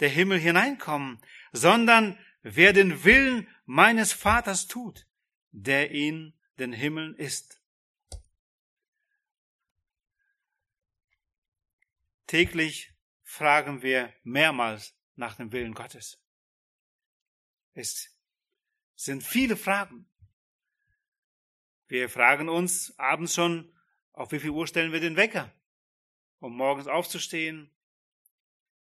der 0.00 0.08
Himmel 0.08 0.38
hineinkommen, 0.38 1.20
sondern 1.52 2.18
wer 2.42 2.72
den 2.72 3.04
Willen 3.04 3.48
meines 3.64 4.12
Vaters 4.12 4.66
tut, 4.66 5.06
der 5.50 5.90
in 5.90 6.34
den 6.58 6.72
Himmeln 6.72 7.14
ist. 7.14 7.60
Täglich 12.26 12.92
fragen 13.22 13.82
wir 13.82 14.12
mehrmals 14.22 14.94
nach 15.16 15.36
dem 15.36 15.52
Willen 15.52 15.74
Gottes. 15.74 16.18
Es 17.74 18.10
sind 18.94 19.22
viele 19.22 19.56
Fragen. 19.56 20.08
Wir 21.88 22.08
fragen 22.08 22.48
uns 22.48 22.98
abends 22.98 23.34
schon, 23.34 23.71
auf 24.12 24.32
wie 24.32 24.40
viel 24.40 24.50
Uhr 24.50 24.66
stellen 24.66 24.92
wir 24.92 25.00
den 25.00 25.16
Wecker, 25.16 25.52
um 26.38 26.56
morgens 26.56 26.86
aufzustehen? 26.86 27.70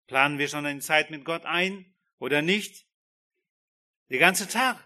Planen 0.06 0.38
wir 0.38 0.48
schon 0.48 0.66
eine 0.66 0.80
Zeit 0.80 1.10
mit 1.10 1.24
Gott 1.24 1.44
ein 1.44 1.94
oder 2.18 2.42
nicht? 2.42 2.86
Den 4.08 4.18
ganzen 4.18 4.48
Tag. 4.48 4.76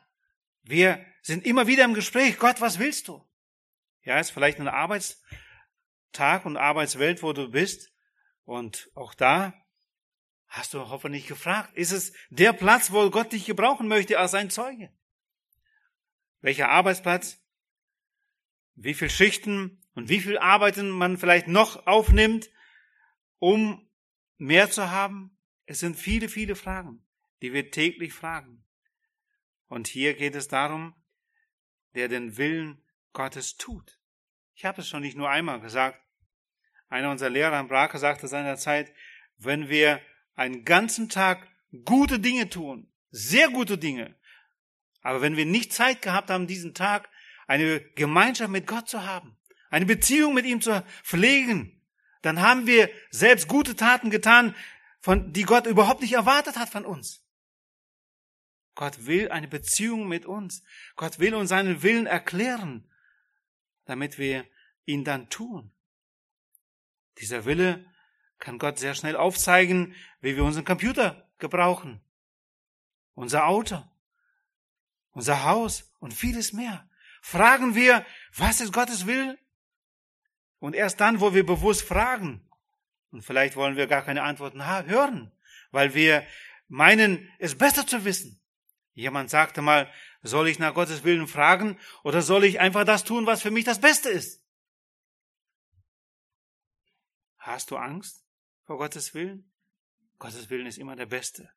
Wir 0.62 1.04
sind 1.22 1.46
immer 1.46 1.66
wieder 1.66 1.84
im 1.84 1.94
Gespräch. 1.94 2.38
Gott, 2.38 2.60
was 2.60 2.78
willst 2.78 3.08
du? 3.08 3.26
Ja, 4.02 4.18
ist 4.18 4.30
vielleicht 4.30 4.60
ein 4.60 4.68
Arbeitstag 4.68 6.44
und 6.44 6.56
Arbeitswelt, 6.56 7.22
wo 7.22 7.32
du 7.32 7.50
bist. 7.50 7.90
Und 8.44 8.90
auch 8.94 9.14
da 9.14 9.54
hast 10.48 10.74
du 10.74 10.88
hoffentlich 10.88 11.26
gefragt, 11.26 11.74
ist 11.74 11.90
es 11.90 12.12
der 12.28 12.52
Platz, 12.52 12.92
wo 12.92 13.08
Gott 13.10 13.32
dich 13.32 13.46
gebrauchen 13.46 13.88
möchte 13.88 14.18
als 14.18 14.34
ein 14.34 14.50
Zeuge? 14.50 14.92
Welcher 16.40 16.68
Arbeitsplatz? 16.68 17.42
Wie 18.74 18.94
viel 18.94 19.08
Schichten 19.08 19.83
und 19.94 20.08
wie 20.08 20.20
viel 20.20 20.38
Arbeiten 20.38 20.90
man 20.90 21.18
vielleicht 21.18 21.48
noch 21.48 21.86
aufnimmt, 21.86 22.50
um 23.38 23.88
mehr 24.38 24.70
zu 24.70 24.90
haben? 24.90 25.38
Es 25.66 25.80
sind 25.80 25.96
viele, 25.96 26.28
viele 26.28 26.56
Fragen, 26.56 27.04
die 27.42 27.52
wir 27.52 27.70
täglich 27.70 28.12
fragen. 28.12 28.64
Und 29.68 29.86
hier 29.86 30.14
geht 30.14 30.34
es 30.34 30.48
darum, 30.48 30.94
der 31.94 32.08
den 32.08 32.36
Willen 32.36 32.82
Gottes 33.12 33.56
tut. 33.56 33.98
Ich 34.54 34.64
habe 34.64 34.80
es 34.80 34.88
schon 34.88 35.02
nicht 35.02 35.16
nur 35.16 35.30
einmal 35.30 35.60
gesagt. 35.60 36.00
Einer 36.88 37.10
unserer 37.10 37.30
Lehrer 37.30 37.58
in 37.58 37.68
Braker 37.68 37.98
sagte 37.98 38.28
seinerzeit, 38.28 38.92
wenn 39.36 39.68
wir 39.68 40.00
einen 40.34 40.64
ganzen 40.64 41.08
Tag 41.08 41.48
gute 41.84 42.20
Dinge 42.20 42.50
tun, 42.50 42.92
sehr 43.10 43.48
gute 43.48 43.78
Dinge, 43.78 44.16
aber 45.04 45.20
wenn 45.20 45.36
wir 45.36 45.44
nicht 45.44 45.72
Zeit 45.72 46.02
gehabt 46.02 46.30
haben, 46.30 46.46
diesen 46.46 46.74
Tag 46.74 47.08
eine 47.46 47.80
Gemeinschaft 47.94 48.50
mit 48.50 48.66
Gott 48.66 48.88
zu 48.88 49.04
haben, 49.04 49.36
eine 49.74 49.86
Beziehung 49.86 50.34
mit 50.34 50.46
ihm 50.46 50.60
zu 50.60 50.84
pflegen, 51.02 51.82
dann 52.22 52.40
haben 52.40 52.68
wir 52.68 52.88
selbst 53.10 53.48
gute 53.48 53.74
Taten 53.74 54.08
getan, 54.08 54.54
von, 55.00 55.32
die 55.32 55.42
Gott 55.42 55.66
überhaupt 55.66 56.00
nicht 56.00 56.12
erwartet 56.12 56.56
hat 56.56 56.68
von 56.68 56.84
uns. 56.84 57.26
Gott 58.76 59.06
will 59.06 59.30
eine 59.30 59.48
Beziehung 59.48 60.06
mit 60.06 60.26
uns. 60.26 60.62
Gott 60.94 61.18
will 61.18 61.34
uns 61.34 61.48
seinen 61.48 61.82
Willen 61.82 62.06
erklären, 62.06 62.88
damit 63.84 64.16
wir 64.16 64.46
ihn 64.84 65.02
dann 65.02 65.28
tun. 65.28 65.72
Dieser 67.18 67.44
Wille 67.44 67.84
kann 68.38 68.58
Gott 68.58 68.78
sehr 68.78 68.94
schnell 68.94 69.16
aufzeigen, 69.16 69.96
wie 70.20 70.36
wir 70.36 70.44
unseren 70.44 70.64
Computer 70.64 71.28
gebrauchen, 71.38 72.00
unser 73.14 73.48
Auto, 73.48 73.82
unser 75.10 75.42
Haus 75.42 75.92
und 75.98 76.14
vieles 76.14 76.52
mehr. 76.52 76.88
Fragen 77.22 77.74
wir, 77.74 78.06
was 78.36 78.60
ist 78.60 78.72
Gottes 78.72 79.06
Will? 79.06 79.36
Und 80.64 80.74
erst 80.74 80.98
dann, 80.98 81.20
wo 81.20 81.34
wir 81.34 81.44
bewusst 81.44 81.82
fragen, 81.82 82.40
und 83.10 83.20
vielleicht 83.20 83.54
wollen 83.54 83.76
wir 83.76 83.86
gar 83.86 84.00
keine 84.00 84.22
Antworten 84.22 84.64
hören, 84.64 85.30
weil 85.72 85.92
wir 85.92 86.26
meinen, 86.68 87.30
es 87.38 87.58
besser 87.58 87.86
zu 87.86 88.06
wissen. 88.06 88.40
Jemand 88.94 89.28
sagte 89.28 89.60
mal, 89.60 89.92
soll 90.22 90.48
ich 90.48 90.58
nach 90.58 90.72
Gottes 90.72 91.04
Willen 91.04 91.28
fragen 91.28 91.78
oder 92.02 92.22
soll 92.22 92.44
ich 92.44 92.60
einfach 92.60 92.84
das 92.84 93.04
tun, 93.04 93.26
was 93.26 93.42
für 93.42 93.50
mich 93.50 93.66
das 93.66 93.78
Beste 93.78 94.08
ist? 94.08 94.42
Hast 97.36 97.70
du 97.70 97.76
Angst 97.76 98.24
vor 98.62 98.78
Gottes 98.78 99.12
Willen? 99.12 99.52
Gottes 100.18 100.48
Willen 100.48 100.66
ist 100.66 100.78
immer 100.78 100.96
der 100.96 101.04
Beste. 101.04 101.50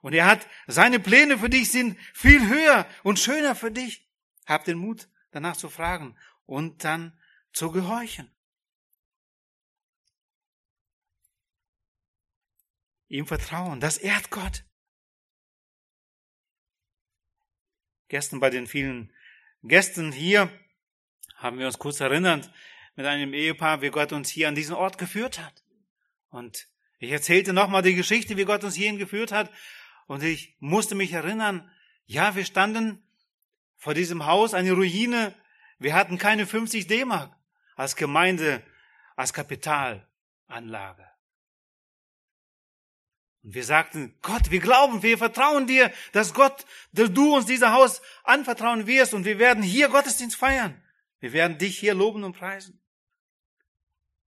Und 0.00 0.14
er 0.14 0.24
hat, 0.24 0.48
seine 0.66 1.00
Pläne 1.00 1.36
für 1.36 1.50
dich 1.50 1.70
sind 1.70 1.98
viel 2.14 2.48
höher 2.48 2.86
und 3.02 3.18
schöner 3.18 3.56
für 3.56 3.70
dich. 3.70 4.08
Hab 4.46 4.64
den 4.64 4.78
Mut, 4.78 5.10
danach 5.32 5.58
zu 5.58 5.68
fragen 5.68 6.16
und 6.46 6.82
dann 6.82 7.12
zu 7.52 7.70
gehorchen. 7.70 8.33
Ihm 13.08 13.26
vertrauen, 13.26 13.80
das 13.80 13.98
ehrt 13.98 14.30
Gott. 14.30 14.64
Gestern 18.08 18.40
bei 18.40 18.50
den 18.50 18.66
vielen 18.66 19.12
Gästen 19.62 20.12
hier 20.12 20.50
haben 21.36 21.58
wir 21.58 21.66
uns 21.66 21.78
kurz 21.78 22.00
erinnert 22.00 22.50
mit 22.96 23.06
einem 23.06 23.34
Ehepaar, 23.34 23.82
wie 23.82 23.90
Gott 23.90 24.12
uns 24.12 24.28
hier 24.28 24.48
an 24.48 24.54
diesen 24.54 24.74
Ort 24.74 24.98
geführt 24.98 25.38
hat. 25.38 25.64
Und 26.28 26.68
ich 26.98 27.10
erzählte 27.10 27.52
nochmal 27.52 27.82
die 27.82 27.94
Geschichte, 27.94 28.36
wie 28.36 28.44
Gott 28.44 28.64
uns 28.64 28.74
hierhin 28.74 28.98
geführt 28.98 29.32
hat. 29.32 29.50
Und 30.06 30.22
ich 30.22 30.56
musste 30.60 30.94
mich 30.94 31.12
erinnern, 31.12 31.70
ja, 32.06 32.34
wir 32.34 32.44
standen 32.44 33.02
vor 33.76 33.94
diesem 33.94 34.26
Haus, 34.26 34.54
eine 34.54 34.72
Ruine. 34.72 35.34
Wir 35.78 35.94
hatten 35.94 36.18
keine 36.18 36.46
50 36.46 36.86
D-Mark 36.86 37.34
als 37.76 37.96
Gemeinde, 37.96 38.62
als 39.16 39.32
Kapitalanlage. 39.32 41.13
Und 43.44 43.54
wir 43.54 43.64
sagten, 43.64 44.18
Gott, 44.22 44.50
wir 44.50 44.58
glauben, 44.58 45.02
wir 45.02 45.18
vertrauen 45.18 45.66
dir, 45.66 45.92
dass 46.12 46.32
Gott, 46.32 46.64
dass 46.92 47.12
du 47.12 47.36
uns 47.36 47.44
dieses 47.44 47.68
Haus 47.68 48.00
anvertrauen 48.24 48.86
wirst 48.86 49.12
und 49.12 49.26
wir 49.26 49.38
werden 49.38 49.62
hier 49.62 49.90
Gottesdienst 49.90 50.34
feiern. 50.34 50.82
Wir 51.20 51.34
werden 51.34 51.58
dich 51.58 51.78
hier 51.78 51.92
loben 51.92 52.24
und 52.24 52.34
preisen. 52.34 52.82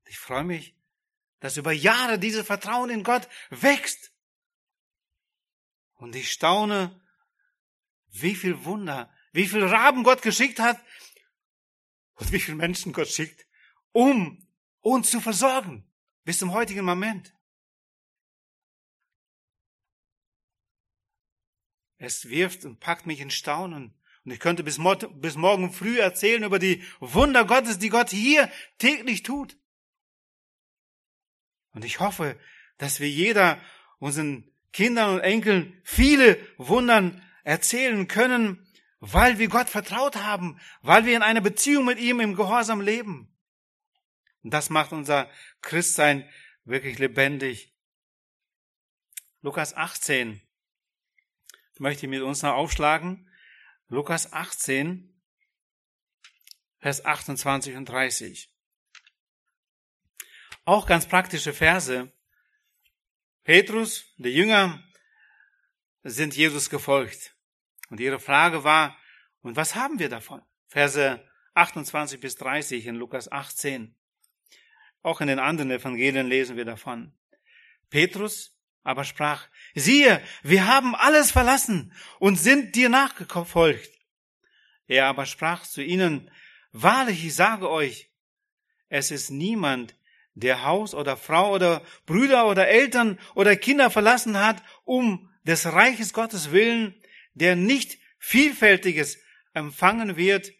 Ich 0.05 0.19
freue 0.19 0.43
mich, 0.43 0.75
dass 1.39 1.57
über 1.57 1.71
Jahre 1.71 2.19
dieses 2.19 2.45
Vertrauen 2.45 2.91
in 2.91 3.03
Gott 3.03 3.27
wächst. 3.49 4.11
Und 5.95 6.15
ich 6.15 6.31
staune, 6.31 7.01
wie 8.09 8.35
viel 8.35 8.65
Wunder, 8.65 9.11
wie 9.31 9.47
viel 9.47 9.63
Raben 9.63 10.03
Gott 10.03 10.21
geschickt 10.21 10.59
hat 10.59 10.79
und 12.13 12.31
wie 12.31 12.39
viele 12.39 12.57
Menschen 12.57 12.93
Gott 12.93 13.07
schickt, 13.07 13.47
um 13.93 14.47
uns 14.81 15.09
zu 15.09 15.21
versorgen 15.21 15.91
bis 16.23 16.37
zum 16.37 16.53
heutigen 16.53 16.85
Moment. 16.85 17.33
Es 21.97 22.29
wirft 22.29 22.65
und 22.65 22.79
packt 22.79 23.05
mich 23.05 23.19
in 23.19 23.31
Staunen. 23.31 23.93
Und 24.23 24.31
ich 24.31 24.39
könnte 24.39 24.63
bis, 24.63 24.79
bis 25.15 25.35
morgen 25.35 25.71
früh 25.71 25.99
erzählen 25.99 26.43
über 26.43 26.59
die 26.59 26.83
Wunder 26.99 27.45
Gottes, 27.45 27.79
die 27.79 27.89
Gott 27.89 28.09
hier 28.09 28.51
täglich 28.77 29.23
tut. 29.23 29.57
Und 31.71 31.85
ich 31.85 31.99
hoffe, 31.99 32.39
dass 32.77 32.99
wir 32.99 33.09
jeder 33.09 33.61
unseren 33.99 34.51
Kindern 34.73 35.15
und 35.15 35.21
Enkeln 35.21 35.79
viele 35.83 36.37
Wundern 36.57 37.23
erzählen 37.43 38.07
können, 38.07 38.67
weil 38.99 39.39
wir 39.39 39.47
Gott 39.47 39.69
vertraut 39.69 40.17
haben, 40.17 40.59
weil 40.81 41.05
wir 41.05 41.15
in 41.15 41.21
einer 41.21 41.41
Beziehung 41.41 41.85
mit 41.85 41.99
ihm 41.99 42.19
im 42.19 42.35
Gehorsam 42.35 42.81
leben. 42.81 43.33
Und 44.43 44.53
das 44.53 44.69
macht 44.69 44.91
unser 44.91 45.29
Christsein 45.61 46.27
wirklich 46.65 46.99
lebendig. 46.99 47.73
Lukas 49.41 49.73
18 49.73 50.41
möchte 51.79 52.05
ich 52.05 52.09
mit 52.09 52.21
uns 52.21 52.41
noch 52.41 52.53
aufschlagen. 52.53 53.29
Lukas 53.89 54.33
18, 54.33 55.13
Vers 56.79 57.05
28 57.05 57.75
und 57.75 57.85
30. 57.87 58.51
Auch 60.65 60.85
ganz 60.85 61.07
praktische 61.07 61.53
Verse. 61.53 62.11
Petrus, 63.43 64.13
der 64.17 64.31
Jünger, 64.31 64.83
sind 66.03 66.35
Jesus 66.35 66.69
gefolgt. 66.69 67.35
Und 67.89 67.99
ihre 67.99 68.19
Frage 68.19 68.63
war, 68.63 68.97
und 69.41 69.55
was 69.55 69.75
haben 69.75 69.99
wir 69.99 70.09
davon? 70.09 70.41
Verse 70.67 71.25
28 71.53 72.19
bis 72.19 72.35
30 72.35 72.85
in 72.85 72.95
Lukas 72.95 73.31
18. 73.31 73.95
Auch 75.03 75.21
in 75.21 75.27
den 75.27 75.39
anderen 75.39 75.71
Evangelien 75.71 76.27
lesen 76.27 76.57
wir 76.57 76.65
davon. 76.65 77.17
Petrus 77.89 78.56
aber 78.87 79.03
sprach, 79.03 79.49
siehe, 79.75 80.23
wir 80.43 80.65
haben 80.65 80.95
alles 80.95 81.29
verlassen 81.31 81.91
und 82.19 82.37
sind 82.37 82.73
dir 82.73 82.87
nachgefolgt. 82.87 83.91
Er 84.87 85.07
aber 85.07 85.25
sprach 85.25 85.63
zu 85.63 85.83
ihnen, 85.83 86.31
wahrlich, 86.71 87.25
ich 87.25 87.35
sage 87.35 87.69
euch, 87.69 88.09
es 88.87 89.11
ist 89.11 89.29
niemand, 89.29 89.93
der 90.35 90.63
Haus 90.63 90.95
oder 90.95 91.17
Frau 91.17 91.53
oder 91.53 91.81
Brüder 92.05 92.47
oder 92.47 92.69
Eltern 92.69 93.19
oder 93.35 93.57
Kinder 93.57 93.89
verlassen 93.89 94.39
hat, 94.39 94.63
um 94.85 95.29
des 95.43 95.65
Reiches 95.65 96.13
Gottes 96.13 96.51
willen, 96.51 96.95
der 97.33 97.57
nicht 97.57 97.99
vielfältiges 98.19 99.17
empfangen 99.53 100.15
wird 100.15 100.53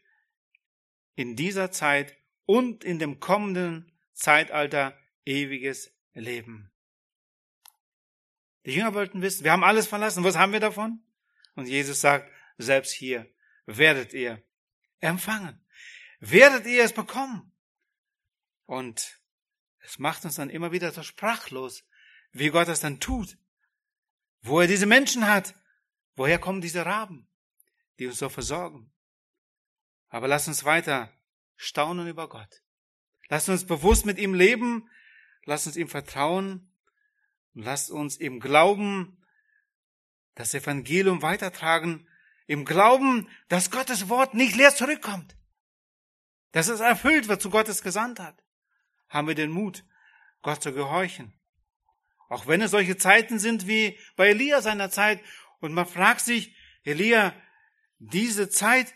in 1.16 1.38
dieser 1.38 1.72
Zeit 1.72 2.18
und 2.46 2.84
in 2.84 3.00
dem 3.00 3.22
kommenden 3.22 3.90
Zeitalter 4.12 5.00
ewiges 5.24 5.96
Leben. 6.14 6.74
Die 8.68 8.74
Jünger 8.74 8.94
wollten 8.94 9.22
wissen, 9.22 9.46
wir 9.46 9.54
haben 9.54 9.64
alles 9.64 9.88
verlassen, 9.88 10.26
was 10.26 10.36
haben 10.36 10.52
wir 10.52 10.60
davon? 10.60 11.02
Und 11.56 11.70
Jesus 11.70 12.02
sagt, 12.02 12.30
selbst 12.58 12.92
hier 12.92 13.26
werdet 13.66 14.12
ihr 14.12 14.44
empfangen, 15.00 15.66
werdet 16.20 16.66
ihr 16.66 16.84
es 16.84 16.92
bekommen. 16.92 17.54
Und 18.66 19.22
es 19.80 20.00
macht 20.00 20.26
uns 20.26 20.36
dann 20.36 20.50
immer 20.50 20.74
wieder 20.74 20.92
so 20.92 21.02
sprachlos, 21.02 21.86
wie 22.34 22.50
Gott 22.50 22.68
das 22.68 22.82
dann 22.82 23.00
tut, 23.00 23.38
wo 24.42 24.60
er 24.60 24.68
diese 24.68 24.86
Menschen 24.86 25.30
hat, 25.30 25.56
woher 26.16 26.38
kommen 26.38 26.60
diese 26.60 26.86
Raben, 26.86 27.30
die 28.00 28.08
uns 28.08 28.18
so 28.18 28.28
versorgen. 28.28 28.92
Aber 30.10 30.28
lass 30.28 30.50
uns 30.50 30.66
weiter 30.66 31.18
staunen 31.56 32.06
über 32.10 32.28
Gott. 32.28 32.64
Lass 33.30 33.48
uns 33.48 33.66
bewusst 33.66 34.06
mit 34.06 34.18
ihm 34.18 34.34
leben, 34.34 34.90
lass 35.46 35.68
uns 35.68 35.78
ihm 35.78 35.88
vertrauen 35.88 36.74
und 37.58 37.64
lass 37.64 37.90
uns 37.90 38.18
im 38.18 38.40
Glauben 38.40 39.18
das 40.36 40.54
Evangelium 40.54 41.24
weitertragen, 41.24 42.08
im 42.46 42.66
Glauben, 42.66 43.28
dass 43.50 43.72
Gottes 43.72 44.10
Wort 44.10 44.36
nicht 44.36 44.56
leer 44.56 44.76
zurückkommt, 44.76 45.36
dass 46.52 46.68
es 46.68 46.82
erfüllt 46.82 47.28
wird, 47.28 47.42
zu 47.42 47.50
Gottes 47.50 47.82
gesandt 47.82 48.20
hat. 48.20 48.44
Haben 49.10 49.28
wir 49.28 49.34
den 49.34 49.50
Mut, 49.50 49.84
Gott 50.44 50.62
zu 50.62 50.72
gehorchen. 50.72 51.34
Auch 52.30 52.46
wenn 52.46 52.62
es 52.62 52.70
solche 52.70 52.96
Zeiten 52.96 53.40
sind 53.40 53.68
wie 53.68 53.98
bei 54.16 54.28
Elia 54.28 54.62
seiner 54.62 54.92
Zeit 54.92 55.20
und 55.60 55.74
man 55.74 55.88
fragt 55.88 56.22
sich, 56.22 56.56
Elia, 56.84 57.34
diese 57.98 58.50
Zeit, 58.52 58.94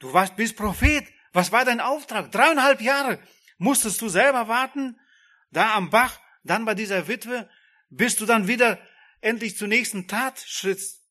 du 0.00 0.12
warst 0.12 0.34
bis 0.34 0.56
Prophet, 0.56 1.06
was 1.32 1.52
war 1.52 1.64
dein 1.64 1.80
Auftrag? 1.80 2.32
Dreieinhalb 2.32 2.80
Jahre 2.80 3.20
musstest 3.58 4.02
du 4.02 4.08
selber 4.08 4.48
warten, 4.48 4.98
da 5.52 5.76
am 5.76 5.90
Bach, 5.90 6.18
dann 6.42 6.64
bei 6.64 6.74
dieser 6.74 7.06
Witwe, 7.06 7.48
bis 7.92 8.16
du 8.16 8.24
dann 8.24 8.48
wieder 8.48 8.80
endlich 9.20 9.56
zur 9.56 9.68
nächsten 9.68 10.08
Tat 10.08 10.40
schrittst. 10.40 11.06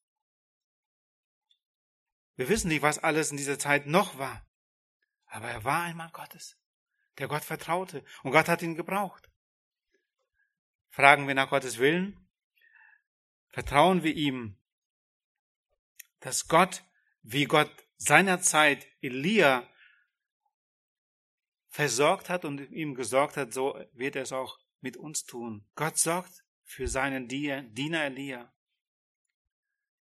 Wir 2.35 2.49
wissen 2.49 2.69
nicht, 2.69 2.81
was 2.81 2.97
alles 2.97 3.29
in 3.29 3.37
dieser 3.37 3.59
Zeit 3.59 3.85
noch 3.85 4.17
war. 4.17 4.47
Aber 5.27 5.47
er 5.47 5.63
war 5.63 5.83
ein 5.83 5.95
Mann 5.95 6.11
Gottes, 6.11 6.57
der 7.19 7.27
Gott 7.27 7.43
vertraute 7.43 8.03
und 8.23 8.31
Gott 8.31 8.47
hat 8.47 8.63
ihn 8.63 8.75
gebraucht. 8.75 9.29
Fragen 10.89 11.27
wir 11.27 11.35
nach 11.35 11.49
Gottes 11.49 11.77
Willen? 11.77 12.27
Vertrauen 13.49 14.01
wir 14.01 14.15
ihm, 14.15 14.57
dass 16.19 16.47
Gott, 16.47 16.83
wie 17.21 17.45
Gott 17.45 17.71
seinerzeit 17.97 18.87
Elia 19.01 19.69
versorgt 21.69 22.29
hat 22.29 22.43
und 22.43 22.59
ihm 22.71 22.95
gesorgt 22.95 23.37
hat, 23.37 23.53
so 23.53 23.79
wird 23.93 24.15
er 24.15 24.23
es 24.23 24.31
auch 24.31 24.57
mit 24.79 24.97
uns 24.97 25.25
tun. 25.25 25.69
Gott 25.75 25.97
sorgt 25.97 26.40
für 26.71 26.87
seinen 26.87 27.27
Diener 27.27 28.05
Elia. 28.05 28.51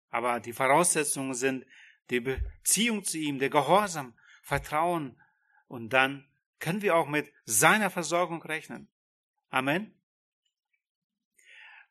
Aber 0.08 0.38
die 0.38 0.52
Voraussetzungen 0.52 1.34
sind 1.34 1.66
die 2.10 2.20
Beziehung 2.20 3.04
zu 3.04 3.18
ihm, 3.18 3.38
der 3.38 3.50
Gehorsam, 3.50 4.16
Vertrauen 4.42 5.20
und 5.66 5.92
dann 5.92 6.28
können 6.60 6.82
wir 6.82 6.94
auch 6.94 7.08
mit 7.08 7.32
seiner 7.44 7.90
Versorgung 7.90 8.42
rechnen. 8.42 8.88
Amen. 9.48 9.94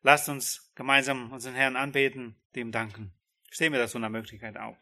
Lasst 0.02 0.28
uns 0.30 0.72
gemeinsam 0.74 1.30
unseren 1.30 1.54
Herrn 1.54 1.76
anbeten, 1.76 2.40
dem 2.54 2.72
danken. 2.72 3.12
Stehen 3.50 3.72
wir 3.72 3.80
das 3.80 3.92
so 3.92 3.98
einer 3.98 4.08
Möglichkeit 4.08 4.56
auf. 4.56 4.78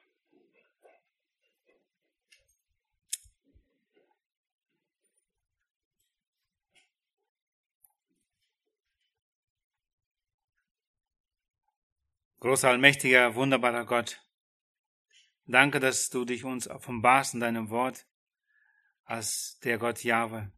Großer, 12.41 12.69
allmächtiger, 12.69 13.35
wunderbarer 13.35 13.85
Gott, 13.85 14.23
danke, 15.47 15.81
dass 15.81 16.09
du 16.09 16.25
dich 16.25 16.45
uns 16.45 16.69
offenbarst 16.69 17.35
in 17.35 17.41
deinem 17.41 17.69
Wort 17.69 18.07
als 19.03 19.59
der 19.65 19.77
Gott 19.77 20.05
Jahwe, 20.05 20.53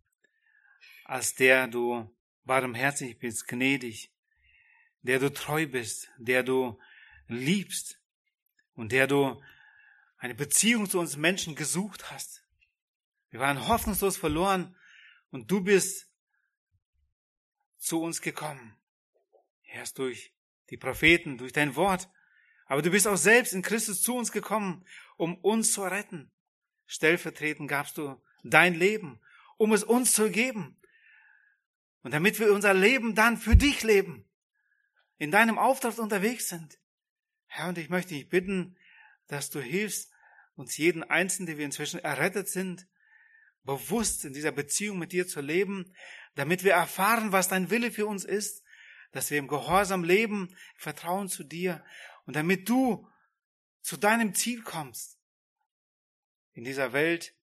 als 1.06 1.36
der 1.36 1.68
du 1.68 2.14
barmherzig 2.44 3.18
bist, 3.18 3.48
gnädig, 3.48 4.12
der 5.00 5.20
du 5.20 5.32
treu 5.32 5.66
bist, 5.66 6.10
der 6.18 6.42
du 6.42 6.78
liebst 7.28 7.98
und 8.74 8.92
der 8.92 9.06
du 9.06 9.42
eine 10.18 10.34
Beziehung 10.34 10.86
zu 10.86 11.00
uns 11.00 11.16
Menschen 11.16 11.54
gesucht 11.54 12.10
hast. 12.10 12.44
Wir 13.30 13.40
waren 13.40 13.68
hoffnungslos 13.68 14.18
verloren 14.18 14.76
und 15.30 15.50
du 15.50 15.62
bist 15.62 16.12
zu 17.78 18.02
uns 18.02 18.20
gekommen. 18.20 18.76
Erst 19.62 19.96
durch 19.98 20.34
die 20.70 20.76
Propheten, 20.76 21.36
durch 21.36 21.52
dein 21.52 21.76
Wort. 21.76 22.08
Aber 22.66 22.82
du 22.82 22.90
bist 22.90 23.08
auch 23.08 23.16
selbst 23.16 23.52
in 23.52 23.62
Christus 23.62 24.02
zu 24.02 24.16
uns 24.16 24.32
gekommen, 24.32 24.84
um 25.16 25.36
uns 25.36 25.72
zu 25.72 25.82
retten. 25.82 26.30
Stellvertretend 26.86 27.68
gabst 27.68 27.98
du 27.98 28.20
dein 28.44 28.74
Leben, 28.74 29.20
um 29.56 29.72
es 29.72 29.82
uns 29.82 30.12
zu 30.12 30.30
geben. 30.30 30.80
Und 32.02 32.14
damit 32.14 32.38
wir 32.38 32.52
unser 32.52 32.72
Leben 32.72 33.14
dann 33.14 33.36
für 33.36 33.56
dich 33.56 33.82
leben, 33.82 34.24
in 35.18 35.30
deinem 35.30 35.58
Auftrag 35.58 35.98
unterwegs 35.98 36.48
sind. 36.48 36.78
Herr, 37.46 37.68
und 37.68 37.78
ich 37.78 37.90
möchte 37.90 38.14
dich 38.14 38.28
bitten, 38.28 38.76
dass 39.26 39.50
du 39.50 39.60
hilfst, 39.60 40.12
uns 40.54 40.76
jeden 40.76 41.02
Einzelnen, 41.02 41.46
die 41.46 41.58
wir 41.58 41.64
inzwischen 41.64 42.00
errettet 42.00 42.48
sind, 42.48 42.86
bewusst 43.64 44.24
in 44.24 44.32
dieser 44.32 44.52
Beziehung 44.52 44.98
mit 44.98 45.12
dir 45.12 45.26
zu 45.26 45.40
leben, 45.40 45.94
damit 46.34 46.64
wir 46.64 46.72
erfahren, 46.72 47.32
was 47.32 47.48
dein 47.48 47.70
Wille 47.70 47.90
für 47.90 48.06
uns 48.06 48.24
ist 48.24 48.62
dass 49.12 49.30
wir 49.30 49.38
im 49.38 49.48
Gehorsam 49.48 50.04
leben, 50.04 50.54
Vertrauen 50.76 51.28
zu 51.28 51.44
dir 51.44 51.84
und 52.26 52.36
damit 52.36 52.68
du 52.68 53.08
zu 53.82 53.96
deinem 53.96 54.34
Ziel 54.34 54.62
kommst. 54.62 55.18
In 56.52 56.64
dieser 56.64 56.92
Welt, 56.92 57.34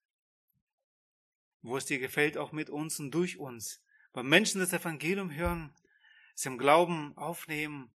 wo 1.61 1.77
es 1.77 1.85
dir 1.85 1.99
gefällt, 1.99 2.37
auch 2.37 2.51
mit 2.51 2.69
uns 2.69 2.99
und 2.99 3.11
durch 3.11 3.37
uns. 3.37 3.81
Wo 4.13 4.23
Menschen 4.23 4.59
das 4.59 4.73
Evangelium 4.73 5.33
hören, 5.33 5.73
es 6.35 6.45
im 6.45 6.57
Glauben 6.57 7.17
aufnehmen, 7.17 7.91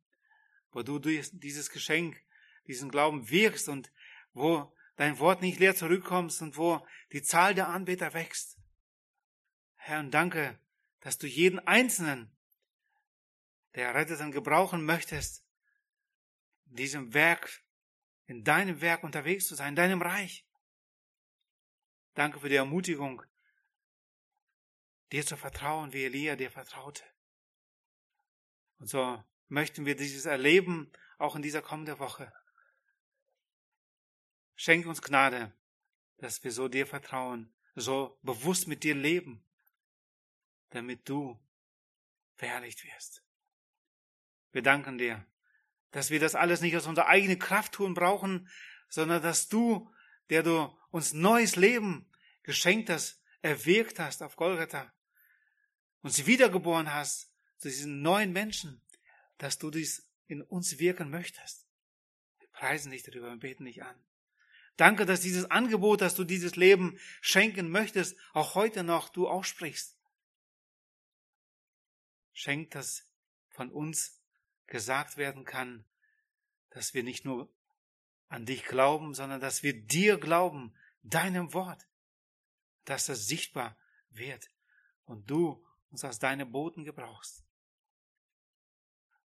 wo 0.71 0.83
du 0.83 0.99
durch 0.99 1.29
dieses 1.33 1.69
Geschenk, 1.69 2.21
diesen 2.67 2.89
Glauben 2.89 3.29
wirkst 3.29 3.69
und 3.69 3.91
wo 4.33 4.75
dein 4.95 5.19
Wort 5.19 5.41
nicht 5.41 5.59
leer 5.59 5.75
zurückkommst 5.75 6.41
und 6.41 6.57
wo 6.57 6.85
die 7.11 7.21
Zahl 7.21 7.55
der 7.55 7.69
Anbeter 7.69 8.13
wächst. 8.13 8.57
Herr, 9.75 9.99
und 9.99 10.11
danke, 10.11 10.59
dass 11.01 11.17
du 11.17 11.27
jeden 11.27 11.59
Einzelnen 11.59 12.31
der 13.75 13.87
Erretteten 13.87 14.31
gebrauchen 14.31 14.83
möchtest, 14.85 15.45
diesem 16.65 17.13
Werk, 17.13 17.63
in 18.25 18.43
deinem 18.43 18.81
Werk 18.81 19.03
unterwegs 19.03 19.47
zu 19.47 19.55
sein, 19.55 19.69
in 19.69 19.75
deinem 19.75 20.01
Reich. 20.01 20.45
Danke 22.13 22.39
für 22.39 22.49
die 22.49 22.55
Ermutigung, 22.55 23.23
dir 25.11 25.25
zu 25.25 25.37
vertrauen, 25.37 25.93
wie 25.93 26.05
Elia 26.05 26.35
dir 26.35 26.51
vertraute. 26.51 27.03
Und 28.79 28.87
so 28.87 29.23
möchten 29.47 29.85
wir 29.85 29.95
dieses 29.95 30.25
erleben, 30.25 30.91
auch 31.17 31.35
in 31.35 31.41
dieser 31.41 31.61
kommenden 31.61 31.99
Woche. 31.99 32.33
Schenke 34.55 34.89
uns 34.89 35.01
Gnade, 35.01 35.53
dass 36.17 36.43
wir 36.43 36.51
so 36.51 36.67
dir 36.67 36.87
vertrauen, 36.87 37.53
so 37.75 38.17
bewusst 38.21 38.67
mit 38.67 38.83
dir 38.83 38.95
leben, 38.95 39.45
damit 40.69 41.07
du 41.07 41.39
verherrlicht 42.35 42.83
wirst. 42.83 43.23
Wir 44.51 44.61
danken 44.61 44.97
dir, 44.97 45.25
dass 45.91 46.09
wir 46.09 46.19
das 46.19 46.35
alles 46.35 46.61
nicht 46.61 46.75
aus 46.75 46.87
unserer 46.87 47.07
eigenen 47.07 47.39
Kraft 47.39 47.73
tun 47.73 47.93
brauchen, 47.93 48.49
sondern 48.89 49.21
dass 49.21 49.49
du, 49.49 49.89
der 50.29 50.43
du 50.43 50.77
uns 50.89 51.13
neues 51.13 51.55
Leben 51.55 52.09
geschenkt 52.43 52.89
hast, 52.89 53.21
erwirkt 53.41 53.99
hast 53.99 54.21
auf 54.23 54.35
Golgatha, 54.35 54.91
uns 56.01 56.25
wiedergeboren 56.25 56.93
hast 56.93 57.31
zu 57.57 57.69
diesen 57.69 58.01
neuen 58.01 58.33
Menschen, 58.33 58.81
dass 59.37 59.57
du 59.57 59.69
dies 59.71 60.07
in 60.27 60.41
uns 60.41 60.79
wirken 60.79 61.09
möchtest. 61.09 61.65
Wir 62.39 62.47
preisen 62.49 62.91
dich 62.91 63.03
darüber 63.03 63.31
und 63.31 63.39
beten 63.39 63.65
dich 63.65 63.83
an. 63.83 63.95
Danke, 64.77 65.05
dass 65.05 65.21
dieses 65.21 65.49
Angebot, 65.51 66.01
dass 66.01 66.15
du 66.15 66.23
dieses 66.23 66.55
Leben 66.55 66.99
schenken 67.21 67.69
möchtest, 67.69 68.17
auch 68.33 68.55
heute 68.55 68.83
noch 68.83 69.09
du 69.09 69.27
aussprichst. 69.27 69.97
Schenk 72.33 72.71
das 72.71 73.05
von 73.49 73.69
uns 73.69 74.20
gesagt 74.71 75.17
werden 75.17 75.43
kann, 75.43 75.85
dass 76.71 76.93
wir 76.93 77.03
nicht 77.03 77.25
nur 77.25 77.53
an 78.29 78.45
dich 78.45 78.63
glauben, 78.63 79.13
sondern 79.13 79.41
dass 79.41 79.61
wir 79.61 79.73
dir 79.73 80.17
glauben, 80.17 80.73
deinem 81.03 81.53
Wort. 81.53 81.87
dass 82.85 83.05
das 83.05 83.27
sichtbar 83.27 83.77
wird 84.09 84.49
und 85.05 85.29
du 85.29 85.63
uns 85.91 86.03
als 86.03 86.17
deine 86.17 86.47
Boten 86.47 86.83
gebrauchst. 86.83 87.45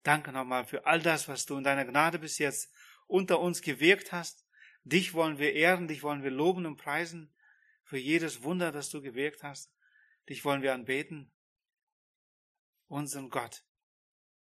Danke 0.02 0.32
nochmal 0.32 0.64
für 0.64 0.86
all 0.86 1.00
das, 1.00 1.28
was 1.28 1.46
du 1.46 1.56
in 1.56 1.62
deiner 1.62 1.84
Gnade 1.84 2.18
bis 2.18 2.38
jetzt 2.38 2.68
unter 3.06 3.38
uns 3.38 3.62
gewirkt 3.62 4.10
hast. 4.10 4.44
Dich 4.82 5.14
wollen 5.14 5.38
wir 5.38 5.52
ehren, 5.52 5.86
dich 5.86 6.02
wollen 6.02 6.24
wir 6.24 6.32
loben 6.32 6.66
und 6.66 6.76
preisen 6.76 7.32
für 7.84 7.96
jedes 7.96 8.42
Wunder, 8.42 8.72
das 8.72 8.90
du 8.90 9.00
gewirkt 9.00 9.44
hast. 9.44 9.72
Dich 10.28 10.44
wollen 10.44 10.62
wir 10.62 10.74
anbeten. 10.74 11.32
Unseren 12.88 13.30
Gott 13.30 13.64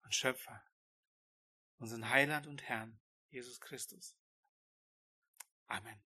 und 0.03 0.15
Schöpfer, 0.15 0.65
unseren 1.83 2.09
Heiland 2.09 2.47
und 2.47 2.63
Herrn, 2.63 2.97
Jesus 3.29 3.59
Christus. 3.59 4.15
Amen. 5.67 6.01